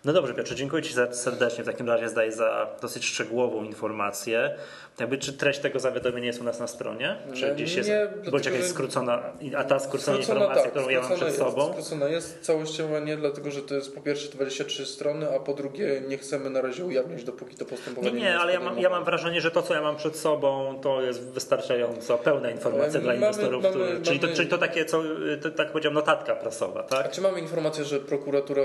No 0.06 0.14
dobrze, 0.14 0.34
Piotrze, 0.34 0.56
dziękuję 0.56 0.84
Ci 0.84 0.94
serdecznie. 1.12 1.64
W 1.64 1.68
takim 1.68 1.88
razie 1.90 2.10
zdaję 2.10 2.32
za 2.32 2.68
dosyć 2.82 3.06
szczegółową 3.06 3.64
informację. 3.64 4.56
Jakby, 5.00 5.18
czy 5.18 5.34
treść 5.34 5.60
tego 5.60 5.80
zawiadomienia 5.80 6.28
jest 6.28 6.42
u 6.42 6.44
nas 6.44 6.60
na 6.60 6.68
stronie? 6.68 7.16
Czy 7.34 7.46
Nie, 7.46 7.52
gdzieś 7.54 7.76
jest, 7.76 7.90
nie, 7.90 8.08
bądź 8.32 8.46
jakaś 8.46 8.64
skrócona, 8.64 9.24
a 9.58 9.64
ta 9.64 9.80
skrócona, 9.80 10.18
informacja, 10.18 10.64
tak, 10.64 10.72
którą 10.72 10.90
ja 10.90 11.02
mam 11.02 11.12
przed 11.16 11.28
jest, 11.28 11.38
sobą? 11.38 11.72
Skrócona 11.72 12.08
jest 12.08 12.42
całościowa 12.42 13.00
nie 13.00 13.18
dlatego, 13.18 13.52
że 13.52 13.62
to 13.62 13.76
jest 13.76 13.96
po 13.96 14.02
pierwsze 14.02 14.30
23 14.30 14.86
strony, 14.86 15.36
a 15.36 15.40
po 15.40 15.54
drugie 15.54 16.02
nie 16.08 16.18
chcemy 16.18 16.50
na 16.50 16.62
razie 16.62 16.86
ujawniać, 16.86 17.24
dopóki 17.24 17.56
to 17.56 17.64
Nie, 17.66 17.70
postępowanie 17.70 18.14
nie, 18.14 18.26
jest 18.26 18.40
ale 18.42 18.54
ja 18.54 18.60
mam, 18.60 18.80
ja 18.80 18.90
mam 18.90 19.04
wrażenie, 19.06 19.42
że 19.42 19.52
to, 19.52 19.62
co 19.62 19.74
ja 19.74 19.82
mam 19.82 19.96
przed 19.96 20.16
sobą, 20.16 20.80
to 20.82 21.02
jest 21.02 21.24
wystarczająco 21.32 22.18
pełna 22.18 22.50
informacja 22.52 23.00
Mamy- 23.00 23.04
dla 23.04 23.14
inwestorów. 23.14 23.64
mamy- 23.64 23.76
które, 23.76 24.02
czyli, 24.02 24.20
to, 24.20 24.26
mamy- 24.28 24.38
czyli 24.38 24.50
to 24.50 24.58
takie, 24.58 24.86
co, 24.86 25.04
to, 25.42 25.50
tak 25.52 25.72
powiedziałem, 25.72 25.96
notatka 25.96 26.36
prasowa, 26.36 26.80
A 26.80 26.84
tak? 26.84 27.12
czy 27.12 27.22
mamy 27.22 27.40
informację, 27.40 27.84
że 27.86 28.00
prokuratura 28.00 28.64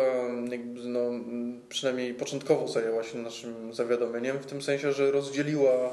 jakby, 0.51 0.81
no, 0.85 1.01
przynajmniej 1.69 2.15
początkowo 2.15 2.69
zajęła 2.69 3.03
się 3.03 3.19
naszym 3.19 3.75
zawiadomieniem, 3.75 4.39
w 4.39 4.47
tym 4.47 4.63
sensie, 4.63 4.93
że 4.93 5.11
rozdzieliła, 5.11 5.91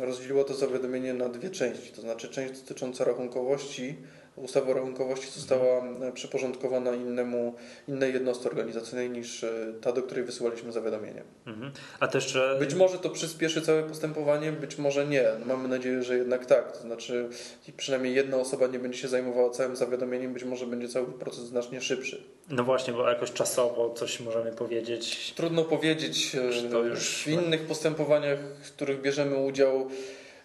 rozdzieliła 0.00 0.44
to 0.44 0.54
zawiadomienie 0.54 1.14
na 1.14 1.28
dwie 1.28 1.50
części, 1.50 1.92
to 1.92 2.00
znaczy 2.00 2.28
część 2.28 2.60
dotycząca 2.60 3.04
rachunkowości 3.04 3.96
ustawa 4.36 4.70
o 4.70 4.74
rachunkowości 4.74 5.30
została 5.30 5.84
e, 5.84 6.12
przyporządkowana 6.12 6.94
innemu, 6.94 7.54
innej 7.88 8.12
jednostce 8.12 8.48
organizacyjnej 8.48 9.10
niż 9.10 9.44
e, 9.44 9.72
ta, 9.80 9.92
do 9.92 10.02
której 10.02 10.24
wysyłaliśmy 10.24 10.72
zawiadomienie. 10.72 11.22
Mhm. 11.46 11.72
A 12.00 12.08
to 12.08 12.18
jeszcze... 12.18 12.56
Być 12.58 12.74
może 12.74 12.98
to 12.98 13.10
przyspieszy 13.10 13.62
całe 13.62 13.82
postępowanie, 13.82 14.52
być 14.52 14.78
może 14.78 15.06
nie. 15.06 15.24
No 15.40 15.46
mamy 15.46 15.68
nadzieję, 15.68 16.02
że 16.02 16.18
jednak 16.18 16.46
tak. 16.46 16.72
To 16.72 16.80
znaczy 16.80 17.28
przynajmniej 17.76 18.14
jedna 18.14 18.36
osoba 18.36 18.66
nie 18.66 18.78
będzie 18.78 18.98
się 18.98 19.08
zajmowała 19.08 19.50
całym 19.50 19.76
zawiadomieniem, 19.76 20.32
być 20.32 20.44
może 20.44 20.66
będzie 20.66 20.88
cały 20.88 21.06
proces 21.06 21.44
znacznie 21.44 21.80
szybszy. 21.80 22.22
No 22.50 22.64
właśnie, 22.64 22.92
bo 22.92 23.08
jakoś 23.08 23.32
czasowo 23.32 23.94
coś 23.94 24.20
możemy 24.20 24.52
powiedzieć. 24.52 25.32
Trudno 25.36 25.64
powiedzieć. 25.64 26.36
to 26.70 26.82
już... 26.82 27.24
W 27.24 27.28
innych 27.28 27.66
postępowaniach, 27.66 28.38
w 28.62 28.72
których 28.72 29.00
bierzemy 29.00 29.36
udział, 29.36 29.90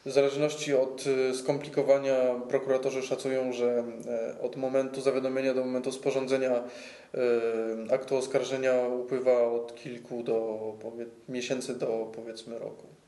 w 0.06 0.12
zależności 0.12 0.74
od 0.74 1.08
y, 1.08 1.36
skomplikowania 1.36 2.16
prokuratorzy 2.50 3.02
szacują, 3.02 3.54
że 3.54 3.84
e, 4.08 4.42
od 4.42 4.56
momentu 4.56 5.02
zawiadomienia 5.02 5.54
do 5.54 5.66
momentu 5.66 5.92
sporządzenia 5.92 6.56
y, 6.60 7.94
aktu 7.94 8.18
oskarżenia 8.18 8.88
upływa 8.88 9.44
od 9.44 9.76
kilku 9.76 10.24
do 10.24 10.60
miesięcy 11.30 11.76
do 11.76 12.12
powiedzmy 12.16 12.60
roku. 12.60 13.01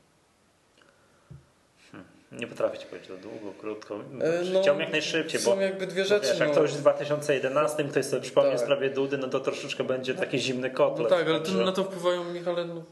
Nie 2.38 2.46
potrafię 2.46 2.78
ci 2.78 2.86
powiedzieć 2.86 3.08
to 3.08 3.16
długo, 3.16 3.52
krótko. 3.60 3.94
E, 4.20 4.44
no, 4.52 4.62
Chciałbym 4.62 4.80
jak 4.80 4.92
najszybciej, 4.92 5.40
są 5.40 5.54
bo 5.54 5.60
jakby 5.60 5.86
dwie 5.86 6.04
rzeczy. 6.04 6.26
Wiesz, 6.28 6.38
jak 6.38 6.48
no. 6.48 6.54
to 6.54 6.62
już 6.62 6.72
w 6.72 6.80
2011 6.80 7.84
ktoś 7.84 8.04
sobie 8.04 8.22
przypomnie 8.22 8.50
tak. 8.50 8.60
sprawie 8.60 8.90
Dudy, 8.90 9.18
no 9.18 9.28
to 9.28 9.40
troszeczkę 9.40 9.84
będzie 9.84 10.14
taki 10.14 10.38
zimny 10.38 10.70
kotlet. 10.70 11.10
No 11.10 11.16
tak, 11.16 11.28
ale 11.28 11.40
także... 11.40 11.64
na 11.64 11.72
to 11.72 11.84
wpływają, 11.84 12.24
Michale, 12.24 12.64
no, 12.64 12.82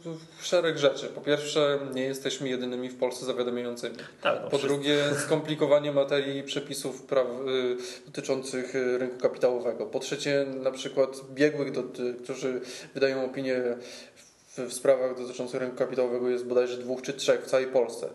szereg 0.43 0.79
rzeczy. 0.79 1.07
Po 1.07 1.21
pierwsze, 1.21 1.79
nie 1.95 2.03
jesteśmy 2.03 2.49
jedynymi 2.49 2.89
w 2.89 2.99
Polsce 2.99 3.27
zawiadamiającymi. 3.27 3.97
Tak, 4.23 4.39
no, 4.43 4.51
po 4.51 4.59
wszyscy. 4.59 4.67
drugie, 4.67 4.99
skomplikowanie 5.27 5.93
materii 5.93 6.43
przepisów 6.43 7.03
praw, 7.03 7.27
y, 7.27 7.77
dotyczących 8.07 8.75
y, 8.75 8.99
rynku 8.99 9.19
kapitałowego. 9.19 9.87
Po 9.87 9.99
trzecie, 9.99 10.47
na 10.63 10.71
przykład 10.71 11.21
biegłych, 11.31 11.73
do, 11.73 11.83
którzy 12.23 12.61
wydają 12.95 13.25
opinię 13.25 13.63
w, 14.57 14.59
w 14.59 14.73
sprawach 14.73 15.19
dotyczących 15.19 15.61
rynku 15.61 15.77
kapitałowego 15.77 16.29
jest 16.29 16.47
bodajże 16.47 16.77
dwóch 16.77 17.03
czy 17.03 17.13
trzech 17.13 17.45
w 17.45 17.47
całej 17.47 17.67
Polsce. 17.67 18.09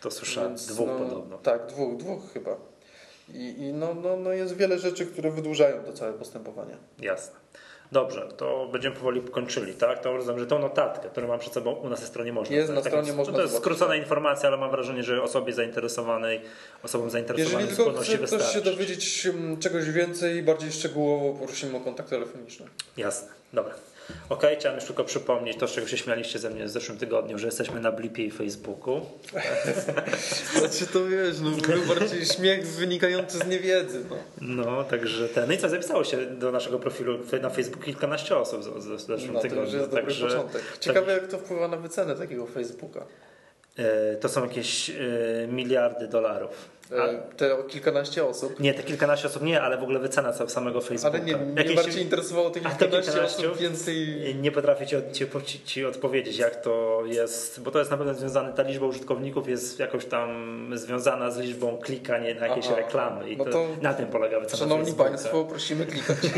To 0.00 0.10
słyszałem, 0.10 0.50
Więc, 0.50 0.66
dwóch 0.66 0.88
no, 0.88 0.98
podobno. 0.98 1.38
Tak, 1.38 1.66
dwóch, 1.66 1.96
dwóch 1.96 2.32
chyba. 2.32 2.56
I, 3.28 3.54
i 3.58 3.72
no, 3.72 3.94
no, 3.94 4.16
no 4.16 4.32
jest 4.32 4.56
wiele 4.56 4.78
rzeczy, 4.78 5.06
które 5.06 5.30
wydłużają 5.30 5.82
to 5.82 5.92
całe 5.92 6.12
postępowanie. 6.12 6.76
Jasne. 6.98 7.38
Dobrze, 7.92 8.28
to 8.36 8.68
będziemy 8.72 8.96
powoli 8.96 9.22
kończyli, 9.22 9.74
tak? 9.74 10.02
To 10.02 10.16
rozumiem, 10.16 10.38
że 10.40 10.46
tą 10.46 10.58
notatkę, 10.58 11.08
którą 11.08 11.28
mam 11.28 11.38
przed 11.38 11.52
sobą 11.52 11.72
u 11.72 11.88
nas 11.88 12.00
na 12.00 12.06
stronie 12.06 12.32
można. 12.32 12.56
Jest 12.56 12.72
na 12.72 12.80
stronie 12.80 13.12
można. 13.12 13.34
To 13.34 13.42
jest 13.42 13.56
skrócona 13.56 13.96
informacja, 13.96 14.48
ale 14.48 14.58
mam 14.58 14.70
wrażenie, 14.70 15.02
że 15.02 15.22
osobie 15.22 15.52
zainteresowanej, 15.52 16.40
osobom 16.82 17.10
zainteresowanym 17.10 17.68
Jeżeli 17.68 17.84
tylko 17.86 18.00
chce 18.00 18.18
ktoś 18.18 18.52
się 18.52 18.60
dowiedzieć 18.60 19.26
mm, 19.26 19.56
czegoś 19.56 19.90
więcej, 19.90 20.42
bardziej 20.42 20.72
szczegółowo, 20.72 21.46
prosimy 21.46 21.76
o 21.76 21.80
kontakt 21.80 22.10
telefoniczny. 22.10 22.66
Jasne, 22.96 23.28
dobra. 23.52 23.74
Ok, 24.28 24.46
chciałem 24.58 24.78
już 24.78 24.86
tylko 24.86 25.04
przypomnieć 25.04 25.56
to, 25.56 25.68
z 25.68 25.72
czego 25.72 25.86
się 25.86 25.96
śmialiście 25.98 26.38
ze 26.38 26.50
mnie 26.50 26.64
w 26.64 26.68
zeszłym 26.68 26.98
tygodniu, 26.98 27.38
że 27.38 27.46
jesteśmy 27.46 27.80
na 27.80 27.92
Blipie 27.92 28.24
i 28.24 28.30
Facebooku. 28.30 29.00
znaczy 30.58 30.86
to 30.86 31.06
wiesz, 31.06 31.40
no 31.40 31.50
był 31.50 31.94
bardziej 31.94 32.26
śmiech 32.26 32.66
wynikający 32.66 33.38
z 33.38 33.46
niewiedzy. 33.46 34.04
No, 34.08 34.16
no 34.40 34.84
także 34.84 35.28
ten. 35.28 35.48
No 35.48 35.54
i 35.54 35.58
co, 35.58 35.68
zapisało 35.68 36.04
się 36.04 36.16
do 36.16 36.52
naszego 36.52 36.78
profilu 36.78 37.18
na 37.42 37.50
Facebooku 37.50 37.84
kilkanaście 37.84 38.36
osób 38.36 38.60
w 38.60 39.00
zeszłym 39.00 39.32
no, 39.32 39.40
tygodniu. 39.40 39.64
To 39.64 39.70
już 39.70 39.72
jest 39.72 39.90
także, 39.90 40.20
dobry 40.20 40.36
początek. 40.36 40.62
Ciekawe 40.80 41.12
tak, 41.12 41.22
jak 41.22 41.30
to 41.30 41.38
wpływa 41.38 41.68
na 41.68 41.76
wycenę 41.76 42.14
takiego 42.16 42.46
Facebooka. 42.46 43.06
E, 43.78 44.16
to 44.16 44.28
są 44.28 44.42
jakieś 44.42 44.90
e, 44.90 44.94
miliardy 45.48 46.08
dolarów. 46.08 46.78
A, 46.92 47.34
te 47.36 47.56
kilkanaście 47.68 48.26
osób? 48.26 48.60
Nie, 48.60 48.74
te 48.74 48.82
kilkanaście 48.82 49.28
osób 49.28 49.42
nie, 49.42 49.62
ale 49.62 49.78
w 49.78 49.82
ogóle 49.82 49.98
wycena 49.98 50.32
samego 50.32 50.80
Facebooka. 50.80 51.16
Ale 51.16 51.26
nie, 51.26 51.36
mnie 51.36 51.62
Jakieś... 51.62 51.76
bardziej 51.76 52.02
interesowało 52.02 52.50
te 52.50 52.60
kilkanaście 52.60 53.22
osób 53.22 53.58
więcej... 53.58 54.36
Nie 54.40 54.52
potrafię 54.52 54.86
ci, 54.86 54.96
ci, 55.44 55.60
ci, 55.64 55.84
odpowiedzieć, 55.84 56.38
jak 56.38 56.62
to 56.62 57.02
jest, 57.06 57.60
bo 57.60 57.70
to 57.70 57.78
jest 57.78 57.90
na 57.90 57.96
pewno 57.96 58.14
związane, 58.14 58.52
ta 58.52 58.62
liczba 58.62 58.86
użytkowników 58.86 59.48
jest 59.48 59.78
jakoś 59.78 60.04
tam 60.04 60.70
związana 60.74 61.30
z 61.30 61.38
liczbą 61.38 61.78
klikań 61.78 62.22
na 62.40 62.46
jakieś 62.46 62.66
Aha. 62.66 62.76
reklamy 62.76 63.30
i 63.30 63.36
no 63.36 63.44
to, 63.44 63.50
to, 63.50 63.66
na 63.82 63.94
tym 63.94 64.06
polega 64.06 64.40
wycena 64.40 64.58
Szanowni 64.58 64.84
Facebooka. 64.84 65.10
Państwo, 65.10 65.44
prosimy 65.44 65.86
klikać. 65.86 66.16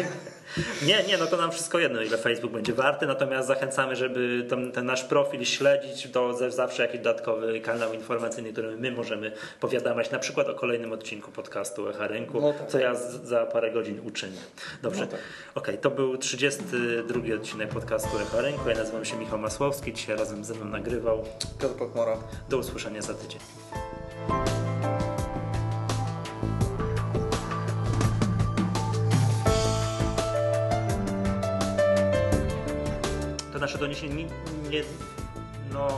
Nie, 0.82 1.02
nie, 1.02 1.18
no 1.18 1.26
to 1.26 1.36
nam 1.36 1.52
wszystko 1.52 1.78
jedno, 1.78 2.02
ile 2.02 2.18
Facebook 2.18 2.52
będzie 2.52 2.72
warty, 2.72 3.06
natomiast 3.06 3.48
zachęcamy, 3.48 3.96
żeby 3.96 4.46
ten, 4.48 4.72
ten 4.72 4.86
nasz 4.86 5.04
profil 5.04 5.44
śledzić, 5.44 6.08
to 6.12 6.50
zawsze 6.50 6.82
jakiś 6.82 7.00
dodatkowy 7.00 7.60
kanał 7.60 7.92
informacyjny, 7.92 8.52
który 8.52 8.76
my 8.76 8.90
możemy 8.90 9.32
powiadamiać, 9.60 10.10
na 10.10 10.18
przykład 10.18 10.48
o 10.48 10.54
kolejnym 10.54 10.92
odcinku 10.92 11.30
podcastu 11.30 11.88
Echa 11.88 12.06
Rynku, 12.06 12.40
no 12.40 12.52
tak. 12.52 12.68
co 12.68 12.78
ja 12.78 12.94
z, 12.94 13.24
za 13.24 13.46
parę 13.46 13.70
godzin 13.70 14.00
uczynię. 14.04 14.40
Dobrze, 14.82 15.00
no 15.00 15.06
tak. 15.06 15.20
okej, 15.54 15.74
okay, 15.74 15.78
to 15.78 15.90
był 15.90 16.18
32 16.18 17.34
odcinek 17.34 17.68
podcastu 17.68 18.18
Echa 18.18 18.40
Rynku, 18.40 18.68
ja 18.68 18.76
nazywam 18.76 19.04
się 19.04 19.16
Michał 19.16 19.38
Masłowski, 19.38 19.92
dzisiaj 19.92 20.16
razem 20.16 20.44
ze 20.44 20.54
mną 20.54 20.64
nagrywał 20.64 21.24
Piotr 21.60 21.74
Pokmora. 21.74 22.16
Do 22.48 22.58
usłyszenia 22.58 23.02
za 23.02 23.14
tydzień. 23.14 23.40
Znaczy, 33.70 33.78
nasze 33.78 33.78
doniesienie 33.78 34.24
nie, 34.24 34.30
nie 34.70 34.83
no, 35.72 35.88